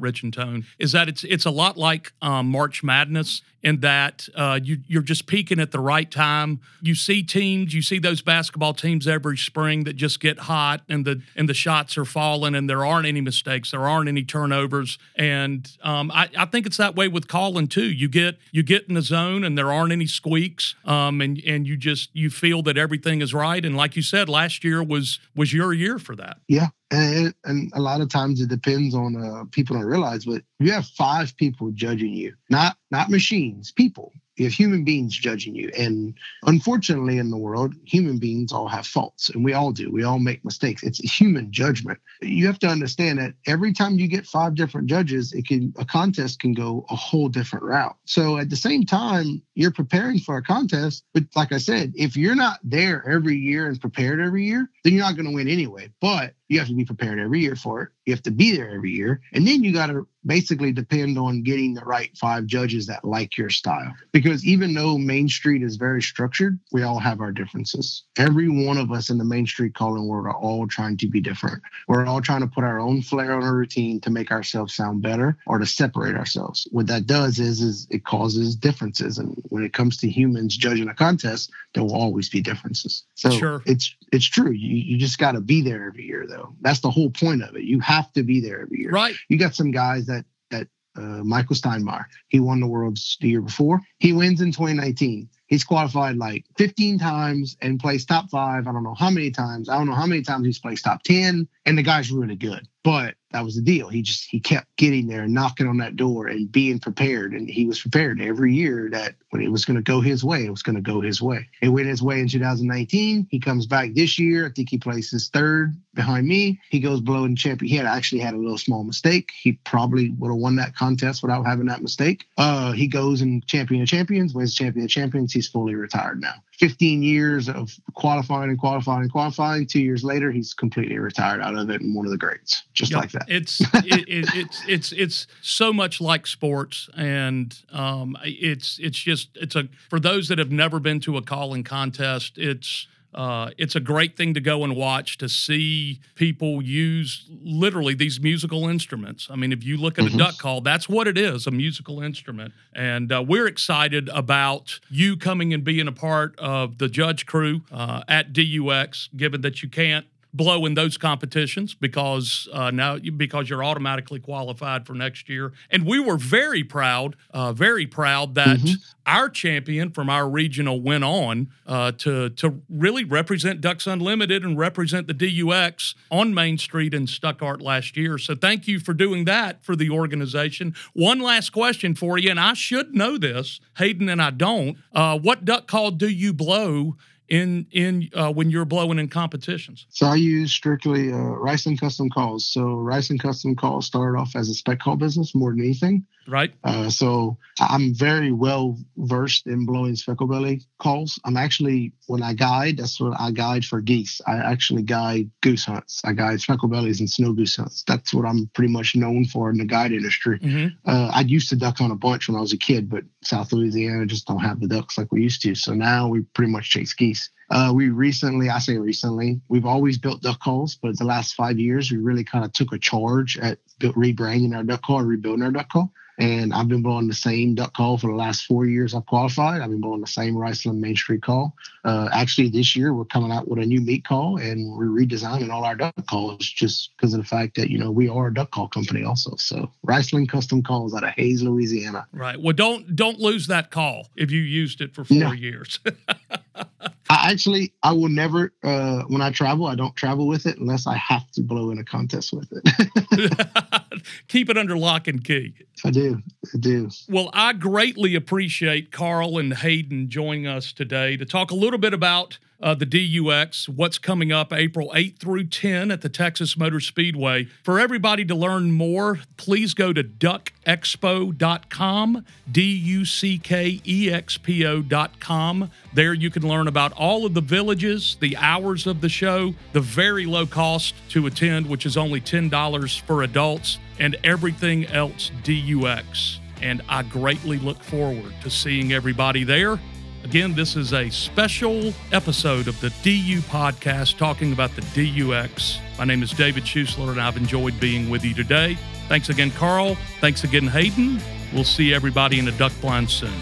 Rich-N-Tone. 0.00 0.64
Is 0.78 0.92
that 0.92 1.08
it's 1.08 1.24
it's 1.24 1.44
a 1.44 1.50
lot 1.50 1.76
like 1.76 2.12
um, 2.22 2.48
March 2.50 2.82
Madness 2.82 3.42
in 3.66 3.80
that 3.80 4.28
uh, 4.36 4.60
you, 4.62 4.78
you're 4.86 5.02
just 5.02 5.26
peaking 5.26 5.58
at 5.58 5.72
the 5.72 5.80
right 5.80 6.08
time. 6.08 6.60
You 6.80 6.94
see 6.94 7.24
teams, 7.24 7.74
you 7.74 7.82
see 7.82 7.98
those 7.98 8.22
basketball 8.22 8.74
teams 8.74 9.08
every 9.08 9.36
spring 9.36 9.82
that 9.84 9.96
just 9.96 10.20
get 10.20 10.38
hot 10.38 10.82
and 10.88 11.04
the 11.04 11.20
and 11.34 11.48
the 11.48 11.54
shots 11.54 11.98
are 11.98 12.04
falling 12.04 12.54
and 12.54 12.70
there 12.70 12.86
aren't 12.86 13.06
any 13.08 13.20
mistakes, 13.20 13.72
there 13.72 13.80
aren't 13.80 14.08
any 14.08 14.22
turnovers, 14.22 14.98
and 15.16 15.68
um, 15.82 16.12
I, 16.12 16.28
I, 16.38 16.44
think 16.44 16.66
it's 16.66 16.76
that 16.76 16.94
way 16.94 17.08
with 17.08 17.26
calling 17.26 17.66
too. 17.66 17.90
You 17.90 18.08
get 18.08 18.38
you 18.52 18.62
get 18.62 18.84
in 18.88 18.94
the 18.94 19.02
zone 19.02 19.42
and 19.42 19.58
there 19.58 19.72
aren't 19.72 19.90
any 19.90 20.06
squeaks, 20.06 20.76
um, 20.84 21.20
and 21.20 21.42
and 21.44 21.66
you 21.66 21.76
just 21.76 22.10
you 22.12 22.30
feel 22.30 22.62
that 22.62 22.78
everything 22.78 23.20
is 23.20 23.34
right. 23.34 23.64
And 23.64 23.76
like 23.76 23.96
you 23.96 24.02
said, 24.02 24.28
last 24.28 24.62
year 24.62 24.80
was 24.80 25.18
was 25.34 25.52
your 25.52 25.72
year 25.72 25.98
for 25.98 26.14
that. 26.14 26.38
Yeah, 26.46 26.68
and, 26.90 27.34
and 27.44 27.72
a 27.74 27.80
lot 27.80 28.00
of 28.00 28.08
times 28.08 28.40
it 28.40 28.48
depends 28.48 28.94
on 28.94 29.16
uh, 29.16 29.44
people 29.50 29.76
don't 29.76 29.84
realize, 29.86 30.24
but 30.24 30.42
you 30.58 30.72
have 30.72 30.86
five 30.86 31.36
people 31.36 31.70
judging 31.72 32.12
you, 32.12 32.34
not 32.50 32.76
not 32.90 33.10
machines, 33.10 33.72
people. 33.72 34.12
You 34.36 34.44
have 34.44 34.52
human 34.52 34.84
beings 34.84 35.16
judging 35.16 35.54
you. 35.54 35.70
And 35.76 36.14
unfortunately, 36.44 37.18
in 37.18 37.30
the 37.30 37.36
world, 37.36 37.74
human 37.84 38.18
beings 38.18 38.52
all 38.52 38.68
have 38.68 38.86
faults, 38.86 39.30
and 39.30 39.44
we 39.44 39.52
all 39.52 39.72
do. 39.72 39.90
We 39.90 40.04
all 40.04 40.18
make 40.18 40.44
mistakes. 40.44 40.82
It's 40.82 40.98
human 40.98 41.50
judgment. 41.52 41.98
You 42.20 42.46
have 42.46 42.58
to 42.60 42.68
understand 42.68 43.18
that 43.18 43.34
every 43.46 43.72
time 43.72 43.98
you 43.98 44.08
get 44.08 44.26
five 44.26 44.54
different 44.54 44.88
judges, 44.88 45.32
it 45.32 45.46
can 45.46 45.72
a 45.78 45.84
contest 45.84 46.40
can 46.40 46.52
go 46.52 46.84
a 46.90 46.96
whole 46.96 47.28
different 47.28 47.64
route. 47.64 47.96
So 48.04 48.38
at 48.38 48.50
the 48.50 48.56
same 48.56 48.84
time, 48.84 49.42
you're 49.54 49.72
preparing 49.72 50.18
for 50.18 50.36
a 50.36 50.42
contest, 50.42 51.04
but 51.14 51.24
like 51.34 51.52
I 51.52 51.58
said, 51.58 51.92
if 51.96 52.16
you're 52.16 52.34
not 52.34 52.60
there 52.62 53.08
every 53.08 53.36
year 53.36 53.66
and 53.68 53.80
prepared 53.80 54.20
every 54.20 54.44
year, 54.44 54.70
then 54.84 54.92
you're 54.92 55.04
not 55.04 55.16
going 55.16 55.26
to 55.26 55.34
win 55.34 55.48
anyway. 55.48 55.90
But 56.00 56.34
you 56.48 56.58
have 56.58 56.68
to 56.68 56.74
be 56.74 56.84
prepared 56.84 57.18
every 57.18 57.40
year 57.40 57.56
for 57.56 57.82
it. 57.82 57.88
You 58.06 58.14
have 58.14 58.22
to 58.22 58.30
be 58.30 58.56
there 58.56 58.70
every 58.70 58.92
year. 58.92 59.20
And 59.32 59.46
then 59.46 59.64
you 59.64 59.72
got 59.72 59.88
to 59.88 60.06
basically 60.24 60.72
depend 60.72 61.18
on 61.18 61.42
getting 61.42 61.74
the 61.74 61.84
right 61.84 62.10
five 62.16 62.46
judges 62.46 62.86
that 62.86 63.04
like 63.04 63.36
your 63.36 63.50
style. 63.50 63.94
Because 64.12 64.44
even 64.44 64.74
though 64.74 64.98
Main 64.98 65.28
Street 65.28 65.62
is 65.62 65.76
very 65.76 66.02
structured, 66.02 66.58
we 66.72 66.82
all 66.82 66.98
have 66.98 67.20
our 67.20 67.32
differences. 67.32 68.04
Every 68.16 68.48
one 68.48 68.76
of 68.76 68.90
us 68.90 69.10
in 69.10 69.18
the 69.18 69.24
Main 69.24 69.46
Street 69.46 69.74
calling 69.74 70.06
world 70.06 70.26
are 70.26 70.36
all 70.36 70.66
trying 70.66 70.96
to 70.98 71.08
be 71.08 71.20
different. 71.20 71.62
We're 71.88 72.06
all 72.06 72.20
trying 72.20 72.40
to 72.40 72.46
put 72.46 72.64
our 72.64 72.80
own 72.80 73.02
flair 73.02 73.32
on 73.32 73.42
a 73.42 73.52
routine 73.52 74.00
to 74.02 74.10
make 74.10 74.30
ourselves 74.30 74.74
sound 74.74 75.02
better 75.02 75.36
or 75.46 75.58
to 75.58 75.66
separate 75.66 76.16
ourselves. 76.16 76.66
What 76.70 76.88
that 76.88 77.06
does 77.06 77.38
is, 77.38 77.60
is 77.60 77.86
it 77.90 78.04
causes 78.04 78.56
differences. 78.56 79.18
And 79.18 79.40
when 79.48 79.64
it 79.64 79.72
comes 79.72 79.96
to 79.98 80.08
humans 80.08 80.56
judging 80.56 80.88
a 80.88 80.94
contest, 80.94 81.50
there 81.74 81.82
will 81.82 81.94
always 81.94 82.28
be 82.28 82.40
differences. 82.40 83.04
So 83.14 83.30
sure. 83.30 83.62
it's 83.66 83.94
it's 84.12 84.26
true. 84.26 84.50
You 84.50 84.76
you 84.76 84.98
just 84.98 85.18
got 85.18 85.32
to 85.32 85.40
be 85.40 85.62
there 85.62 85.86
every 85.86 86.04
year, 86.04 86.26
though. 86.28 86.54
That's 86.60 86.80
the 86.80 86.90
whole 86.90 87.10
point 87.10 87.42
of 87.42 87.56
it. 87.56 87.62
You 87.62 87.80
have 87.80 87.95
to 88.14 88.22
be 88.22 88.40
there 88.40 88.62
every 88.62 88.80
year. 88.80 88.90
Right. 88.90 89.14
You 89.28 89.38
got 89.38 89.54
some 89.54 89.70
guys 89.70 90.06
that 90.06 90.24
that 90.50 90.68
uh, 90.96 91.22
Michael 91.24 91.56
Steinmeier. 91.56 92.04
He 92.28 92.40
won 92.40 92.60
the 92.60 92.66
worlds 92.66 93.16
the 93.20 93.28
year 93.28 93.42
before. 93.42 93.80
He 93.98 94.12
wins 94.12 94.40
in 94.40 94.52
2019. 94.52 95.28
He's 95.46 95.64
qualified 95.64 96.16
like 96.16 96.44
15 96.58 96.98
times 96.98 97.56
and 97.62 97.78
placed 97.78 98.08
top 98.08 98.28
five. 98.30 98.66
I 98.66 98.72
don't 98.72 98.82
know 98.82 98.94
how 98.94 99.10
many 99.10 99.30
times. 99.30 99.68
I 99.68 99.78
don't 99.78 99.86
know 99.86 99.94
how 99.94 100.06
many 100.06 100.22
times 100.22 100.46
he's 100.46 100.58
placed 100.58 100.84
top 100.84 101.02
10. 101.02 101.48
And 101.64 101.78
the 101.78 101.82
guy's 101.82 102.10
really 102.10 102.36
good. 102.36 102.66
But 102.82 103.16
that 103.32 103.44
was 103.44 103.56
the 103.56 103.62
deal. 103.62 103.88
He 103.88 104.00
just 104.00 104.24
he 104.30 104.38
kept 104.38 104.68
getting 104.76 105.08
there, 105.08 105.24
and 105.24 105.34
knocking 105.34 105.66
on 105.66 105.78
that 105.78 105.96
door, 105.96 106.28
and 106.28 106.50
being 106.50 106.78
prepared. 106.78 107.32
And 107.32 107.50
he 107.50 107.66
was 107.66 107.80
prepared 107.80 108.20
every 108.20 108.54
year 108.54 108.88
that 108.92 109.16
when 109.30 109.42
it 109.42 109.50
was 109.50 109.64
going 109.64 109.76
to 109.76 109.82
go 109.82 110.00
his 110.00 110.22
way, 110.22 110.46
it 110.46 110.50
was 110.50 110.62
going 110.62 110.76
to 110.76 110.80
go 110.80 111.00
his 111.00 111.20
way. 111.20 111.48
It 111.60 111.68
went 111.68 111.88
his 111.88 112.00
way 112.00 112.20
in 112.20 112.28
2019. 112.28 113.26
He 113.28 113.40
comes 113.40 113.66
back 113.66 113.92
this 113.94 114.18
year. 114.18 114.46
I 114.46 114.52
think 114.52 114.70
he 114.70 114.78
places 114.78 115.28
third 115.28 115.76
behind 115.94 116.28
me. 116.28 116.60
He 116.70 116.78
goes 116.78 117.00
below 117.00 117.24
in 117.24 117.34
champion. 117.34 117.68
He 117.68 117.76
had 117.76 117.86
actually 117.86 118.20
had 118.20 118.34
a 118.34 118.38
little 118.38 118.56
small 118.56 118.84
mistake. 118.84 119.32
He 119.38 119.52
probably 119.64 120.10
would 120.10 120.28
have 120.28 120.38
won 120.38 120.56
that 120.56 120.76
contest 120.76 121.22
without 121.22 121.44
having 121.44 121.66
that 121.66 121.82
mistake. 121.82 122.26
Uh, 122.38 122.70
he 122.70 122.86
goes 122.86 123.20
and 123.20 123.44
champion 123.46 123.82
of 123.82 123.88
champions, 123.88 124.32
wins 124.32 124.54
champion 124.54 124.84
of 124.84 124.90
champions. 124.90 125.32
He's 125.36 125.48
fully 125.48 125.74
retired 125.74 126.20
now. 126.20 126.34
15 126.58 127.02
years 127.02 127.50
of 127.50 127.70
qualifying 127.92 128.48
and 128.48 128.58
qualifying 128.58 129.02
and 129.02 129.12
qualifying. 129.12 129.66
Two 129.66 129.82
years 129.82 130.02
later, 130.02 130.32
he's 130.32 130.54
completely 130.54 130.98
retired 130.98 131.42
out 131.42 131.54
of 131.54 131.68
it 131.68 131.82
and 131.82 131.94
one 131.94 132.06
of 132.06 132.10
the 132.10 132.16
greats, 132.16 132.62
just 132.72 132.94
like 132.94 133.12
that. 133.12 133.26
It's 133.28 133.60
it, 133.74 134.08
it, 134.08 134.34
it's 134.34 134.62
it's 134.66 134.92
it's 134.92 135.26
so 135.42 135.74
much 135.74 136.00
like 136.00 136.26
sports, 136.26 136.88
and 136.96 137.54
um, 137.70 138.16
it's 138.24 138.78
it's 138.78 138.98
just 138.98 139.28
it's 139.34 139.54
a 139.54 139.68
for 139.90 140.00
those 140.00 140.28
that 140.28 140.38
have 140.38 140.50
never 140.50 140.80
been 140.80 141.00
to 141.00 141.18
a 141.18 141.22
calling 141.22 141.62
contest, 141.62 142.38
it's 142.38 142.86
uh, 143.16 143.50
it's 143.56 143.74
a 143.74 143.80
great 143.80 144.16
thing 144.16 144.34
to 144.34 144.40
go 144.40 144.62
and 144.62 144.76
watch 144.76 145.16
to 145.18 145.28
see 145.28 146.00
people 146.14 146.62
use 146.62 147.26
literally 147.42 147.94
these 147.94 148.20
musical 148.20 148.68
instruments. 148.68 149.28
I 149.30 149.36
mean, 149.36 149.52
if 149.52 149.64
you 149.64 149.76
look 149.78 149.98
at 149.98 150.04
mm-hmm. 150.04 150.16
a 150.16 150.18
duck 150.18 150.38
call, 150.38 150.60
that's 150.60 150.88
what 150.88 151.08
it 151.08 151.16
is 151.16 151.46
a 151.46 151.50
musical 151.50 152.02
instrument. 152.02 152.52
And 152.74 153.10
uh, 153.10 153.24
we're 153.26 153.46
excited 153.46 154.08
about 154.10 154.80
you 154.90 155.16
coming 155.16 155.54
and 155.54 155.64
being 155.64 155.88
a 155.88 155.92
part 155.92 156.38
of 156.38 156.78
the 156.78 156.88
judge 156.88 157.24
crew 157.24 157.62
uh, 157.72 158.02
at 158.06 158.32
DUX, 158.32 159.08
given 159.16 159.40
that 159.40 159.62
you 159.62 159.68
can't 159.68 160.06
blow 160.36 160.66
in 160.66 160.74
those 160.74 160.98
competitions 160.98 161.74
because 161.74 162.48
uh, 162.52 162.70
now 162.70 162.98
because 162.98 163.48
you're 163.48 163.64
automatically 163.64 164.20
qualified 164.20 164.86
for 164.86 164.94
next 164.94 165.28
year. 165.28 165.52
And 165.70 165.86
we 165.86 165.98
were 165.98 166.16
very 166.16 166.62
proud, 166.62 167.16
uh, 167.30 167.52
very 167.52 167.86
proud 167.86 168.34
that 168.34 168.58
mm-hmm. 168.58 168.74
our 169.06 169.28
champion 169.28 169.90
from 169.90 170.10
our 170.10 170.28
regional 170.28 170.80
went 170.80 171.04
on 171.04 171.48
uh, 171.66 171.92
to 171.98 172.30
to 172.30 172.60
really 172.68 173.04
represent 173.04 173.60
Ducks 173.60 173.86
Unlimited 173.86 174.44
and 174.44 174.58
represent 174.58 175.06
the 175.06 175.14
DUX 175.14 175.94
on 176.10 176.34
Main 176.34 176.58
Street 176.58 176.94
in 176.94 177.06
Stuttgart 177.06 177.62
last 177.62 177.96
year. 177.96 178.18
So 178.18 178.34
thank 178.34 178.68
you 178.68 178.78
for 178.78 178.92
doing 178.94 179.24
that 179.24 179.64
for 179.64 179.74
the 179.74 179.90
organization. 179.90 180.74
One 180.92 181.20
last 181.20 181.50
question 181.50 181.94
for 181.94 182.18
you, 182.18 182.30
and 182.30 182.40
I 182.40 182.54
should 182.54 182.94
know 182.94 183.16
this, 183.16 183.60
Hayden, 183.78 184.08
and 184.08 184.20
I 184.20 184.30
don't. 184.30 184.76
Uh, 184.92 185.18
what 185.18 185.44
duck 185.44 185.66
call 185.66 185.90
do 185.90 186.08
you 186.08 186.32
blow? 186.32 186.96
In 187.28 187.66
in 187.72 188.08
uh, 188.14 188.32
when 188.32 188.50
you're 188.50 188.64
blowing 188.64 188.98
in 188.98 189.08
competitions? 189.08 189.86
So 189.90 190.06
I 190.06 190.14
use 190.14 190.52
strictly 190.52 191.12
uh, 191.12 191.16
Riceland 191.16 191.80
Custom 191.80 192.08
calls. 192.08 192.46
So 192.46 192.60
Riceland 192.60 193.20
Custom 193.20 193.56
calls 193.56 193.86
started 193.86 194.18
off 194.18 194.36
as 194.36 194.48
a 194.48 194.54
spec 194.54 194.78
call 194.78 194.96
business 194.96 195.34
more 195.34 195.50
than 195.50 195.60
anything. 195.60 196.06
Right. 196.28 196.52
Uh, 196.64 196.90
so 196.90 197.38
I'm 197.60 197.94
very 197.94 198.32
well 198.32 198.78
versed 198.96 199.46
in 199.46 199.64
blowing 199.64 199.96
speckle 199.96 200.26
belly 200.26 200.62
calls. 200.78 201.20
I'm 201.24 201.36
actually 201.36 201.92
when 202.06 202.22
I 202.22 202.34
guide, 202.34 202.78
that's 202.78 203.00
what 203.00 203.18
I 203.18 203.30
guide 203.30 203.64
for 203.64 203.80
geese. 203.80 204.20
I 204.26 204.36
actually 204.36 204.82
guide 204.82 205.30
goose 205.40 205.64
hunts. 205.64 206.02
I 206.04 206.12
guide 206.12 206.40
speckle 206.40 206.68
bellies 206.68 207.00
and 207.00 207.10
snow 207.10 207.32
goose 207.32 207.56
hunts. 207.56 207.84
That's 207.86 208.12
what 208.12 208.26
I'm 208.26 208.48
pretty 208.54 208.72
much 208.72 208.94
known 208.96 209.24
for 209.24 209.50
in 209.50 209.58
the 209.58 209.64
guide 209.64 209.92
industry. 209.92 210.38
Mm-hmm. 210.38 210.88
Uh, 210.88 211.10
I 211.12 211.20
used 211.20 211.48
to 211.50 211.56
duck 211.56 211.80
on 211.80 211.90
a 211.90 211.96
bunch 211.96 212.28
when 212.28 212.36
I 212.36 212.40
was 212.40 212.52
a 212.52 212.58
kid, 212.58 212.88
but 212.88 213.04
South 213.22 213.52
Louisiana 213.52 214.06
just 214.06 214.26
don't 214.26 214.40
have 214.40 214.60
the 214.60 214.68
ducks 214.68 214.98
like 214.98 215.12
we 215.12 215.22
used 215.22 215.42
to. 215.42 215.54
So 215.54 215.74
now 215.74 216.08
we 216.08 216.22
pretty 216.22 216.50
much 216.50 216.70
chase 216.70 216.94
geese. 216.94 217.15
Uh, 217.50 217.72
we 217.74 217.88
recently, 217.90 218.50
I 218.50 218.58
say 218.58 218.76
recently, 218.76 219.40
we've 219.48 219.66
always 219.66 219.98
built 219.98 220.22
duck 220.22 220.40
calls, 220.40 220.74
but 220.74 220.98
the 220.98 221.04
last 221.04 221.34
five 221.34 221.58
years, 221.58 221.90
we 221.90 221.98
really 221.98 222.24
kind 222.24 222.44
of 222.44 222.52
took 222.52 222.72
a 222.72 222.78
charge 222.78 223.38
at 223.38 223.58
rebranding 223.80 224.56
our 224.56 224.64
duck 224.64 224.82
call 224.82 224.98
and 224.98 225.08
rebuilding 225.08 225.44
our 225.44 225.52
duck 225.52 225.68
call. 225.68 225.92
And 226.18 226.54
I've 226.54 226.68
been 226.68 226.82
blowing 226.82 227.08
the 227.08 227.14
same 227.14 227.54
duck 227.54 227.74
call 227.74 227.98
for 227.98 228.10
the 228.10 228.16
last 228.16 228.46
four 228.46 228.64
years 228.64 228.94
I've 228.94 229.04
qualified. 229.04 229.60
I've 229.60 229.68
been 229.68 229.82
blowing 229.82 230.00
the 230.00 230.06
same 230.06 230.34
Riceland 230.34 230.78
Main 230.78 230.96
Street 230.96 231.22
call. 231.22 231.54
Uh, 231.84 232.08
actually, 232.10 232.48
this 232.48 232.74
year 232.74 232.94
we're 232.94 233.04
coming 233.04 233.30
out 233.30 233.48
with 233.48 233.58
a 233.58 233.66
new 233.66 233.82
meat 233.82 234.06
call 234.06 234.38
and 234.38 234.72
we're 234.72 234.86
redesigning 234.86 235.50
all 235.50 235.64
our 235.64 235.74
duck 235.74 235.94
calls 236.08 236.38
just 236.38 236.96
because 236.96 237.12
of 237.12 237.20
the 237.20 237.26
fact 237.26 237.56
that, 237.56 237.68
you 237.68 237.78
know, 237.78 237.90
we 237.90 238.08
are 238.08 238.28
a 238.28 238.34
duck 238.34 238.50
call 238.50 238.66
company 238.66 239.04
also. 239.04 239.36
So 239.36 239.70
Riceland 239.86 240.30
Custom 240.30 240.62
Calls 240.62 240.94
out 240.94 241.04
of 241.04 241.10
Hayes, 241.10 241.42
Louisiana. 241.42 242.06
Right. 242.12 242.40
Well, 242.40 242.54
don't 242.54 242.96
don't 242.96 243.18
lose 243.20 243.46
that 243.48 243.70
call 243.70 244.08
if 244.16 244.30
you 244.30 244.40
used 244.40 244.80
it 244.80 244.94
for 244.94 245.04
four 245.04 245.18
no. 245.18 245.32
years. 245.32 245.80
I 247.08 247.30
actually, 247.30 247.72
I 247.82 247.92
will 247.92 248.08
never, 248.08 248.52
uh, 248.62 249.02
when 249.08 249.22
I 249.22 249.30
travel, 249.30 249.66
I 249.66 249.74
don't 249.74 249.94
travel 249.94 250.26
with 250.26 250.46
it 250.46 250.58
unless 250.58 250.86
I 250.86 250.96
have 250.96 251.30
to 251.32 251.42
blow 251.42 251.70
in 251.70 251.78
a 251.78 251.84
contest 251.84 252.32
with 252.32 252.48
it. 252.50 254.02
Keep 254.28 254.50
it 254.50 254.58
under 254.58 254.76
lock 254.76 255.06
and 255.06 255.22
key. 255.22 255.54
I 255.84 255.90
do. 255.90 256.20
I 256.52 256.58
do. 256.58 256.90
Well, 257.08 257.30
I 257.32 257.52
greatly 257.52 258.14
appreciate 258.14 258.90
Carl 258.90 259.38
and 259.38 259.54
Hayden 259.54 260.08
joining 260.08 260.46
us 260.46 260.72
today 260.72 261.16
to 261.16 261.24
talk 261.24 261.50
a 261.50 261.54
little 261.54 261.78
bit 261.78 261.94
about 261.94 262.38
uh, 262.62 262.74
the 262.74 262.86
DUX, 262.86 263.68
what's 263.68 263.98
coming 263.98 264.32
up 264.32 264.50
April 264.52 264.92
8 264.94 265.18
through 265.18 265.48
10 265.48 265.90
at 265.90 266.00
the 266.00 266.08
Texas 266.08 266.56
Motor 266.56 266.80
Speedway. 266.80 267.48
For 267.62 267.78
everybody 267.78 268.24
to 268.24 268.34
learn 268.34 268.72
more, 268.72 269.20
please 269.36 269.74
go 269.74 269.92
to 269.92 270.02
duckexpo.com, 270.02 272.24
D 272.50 272.62
U 272.62 273.04
C 273.04 273.36
K 273.38 273.82
E 273.86 274.10
X 274.10 274.38
P 274.38 274.66
O.com. 274.66 275.70
There 275.94 276.14
you 276.14 276.30
can 276.30 276.48
learn 276.48 276.66
about 276.68 276.92
all 276.92 277.26
of 277.26 277.34
the 277.34 277.40
villages, 277.40 278.16
the 278.20 278.36
hours 278.36 278.86
of 278.86 279.00
the 279.00 279.08
show, 279.08 279.54
the 279.72 279.80
very 279.80 280.26
low 280.26 280.46
cost 280.46 280.94
to 281.10 281.26
attend, 281.26 281.68
which 281.68 281.86
is 281.86 281.96
only 281.96 282.20
$10 282.20 283.00
for 283.02 283.22
adults, 283.22 283.78
and 283.98 284.16
everything 284.24 284.86
else 284.86 285.30
DUX. 285.44 286.40
And 286.62 286.80
I 286.88 287.02
greatly 287.02 287.58
look 287.58 287.82
forward 287.82 288.32
to 288.42 288.50
seeing 288.50 288.92
everybody 288.92 289.44
there. 289.44 289.78
Again, 290.26 290.56
this 290.56 290.74
is 290.74 290.92
a 290.92 291.08
special 291.08 291.94
episode 292.10 292.66
of 292.66 292.80
the 292.80 292.90
DU 293.04 293.38
podcast 293.42 294.18
talking 294.18 294.52
about 294.52 294.72
the 294.74 294.82
DUX. 294.92 295.78
My 295.98 296.04
name 296.04 296.20
is 296.20 296.32
David 296.32 296.64
Schusler, 296.64 297.12
and 297.12 297.20
I've 297.20 297.36
enjoyed 297.36 297.78
being 297.78 298.10
with 298.10 298.24
you 298.24 298.34
today. 298.34 298.76
Thanks 299.06 299.28
again, 299.28 299.52
Carl. 299.52 299.96
Thanks 300.20 300.42
again, 300.42 300.66
Hayden. 300.66 301.20
We'll 301.54 301.62
see 301.62 301.94
everybody 301.94 302.40
in 302.40 302.48
a 302.48 302.58
duck 302.58 302.72
blind 302.80 303.08
soon. 303.08 303.40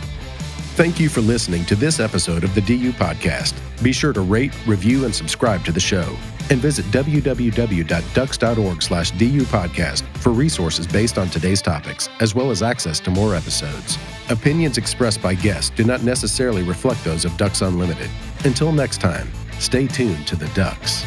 Thank 0.76 1.00
you 1.00 1.08
for 1.08 1.22
listening 1.22 1.64
to 1.66 1.74
this 1.74 2.00
episode 2.00 2.44
of 2.44 2.54
the 2.54 2.60
DU 2.60 2.92
podcast. 2.92 3.54
Be 3.82 3.94
sure 3.94 4.12
to 4.12 4.20
rate, 4.20 4.52
review, 4.66 5.06
and 5.06 5.14
subscribe 5.14 5.64
to 5.64 5.72
the 5.72 5.80
show 5.80 6.14
and 6.50 6.60
visit 6.60 6.84
www.ducks.org 6.86 8.82
slash 8.82 9.10
du 9.12 9.44
for 9.44 10.32
resources 10.32 10.86
based 10.86 11.18
on 11.18 11.28
today's 11.28 11.62
topics, 11.62 12.08
as 12.20 12.34
well 12.34 12.50
as 12.50 12.62
access 12.62 13.00
to 13.00 13.10
more 13.10 13.34
episodes. 13.34 13.98
Opinions 14.30 14.78
expressed 14.78 15.22
by 15.22 15.34
guests 15.34 15.70
do 15.70 15.84
not 15.84 16.02
necessarily 16.02 16.62
reflect 16.62 17.02
those 17.04 17.24
of 17.24 17.36
Ducks 17.36 17.62
Unlimited. 17.62 18.10
Until 18.44 18.72
next 18.72 19.00
time, 19.00 19.28
stay 19.58 19.86
tuned 19.86 20.26
to 20.26 20.36
the 20.36 20.48
Ducks. 20.48 21.04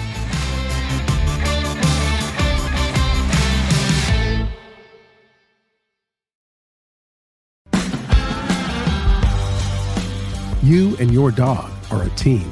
You 10.67 10.97
and 10.97 11.13
your 11.13 11.31
dog 11.31 11.71
are 11.91 12.03
a 12.03 12.09
team. 12.09 12.51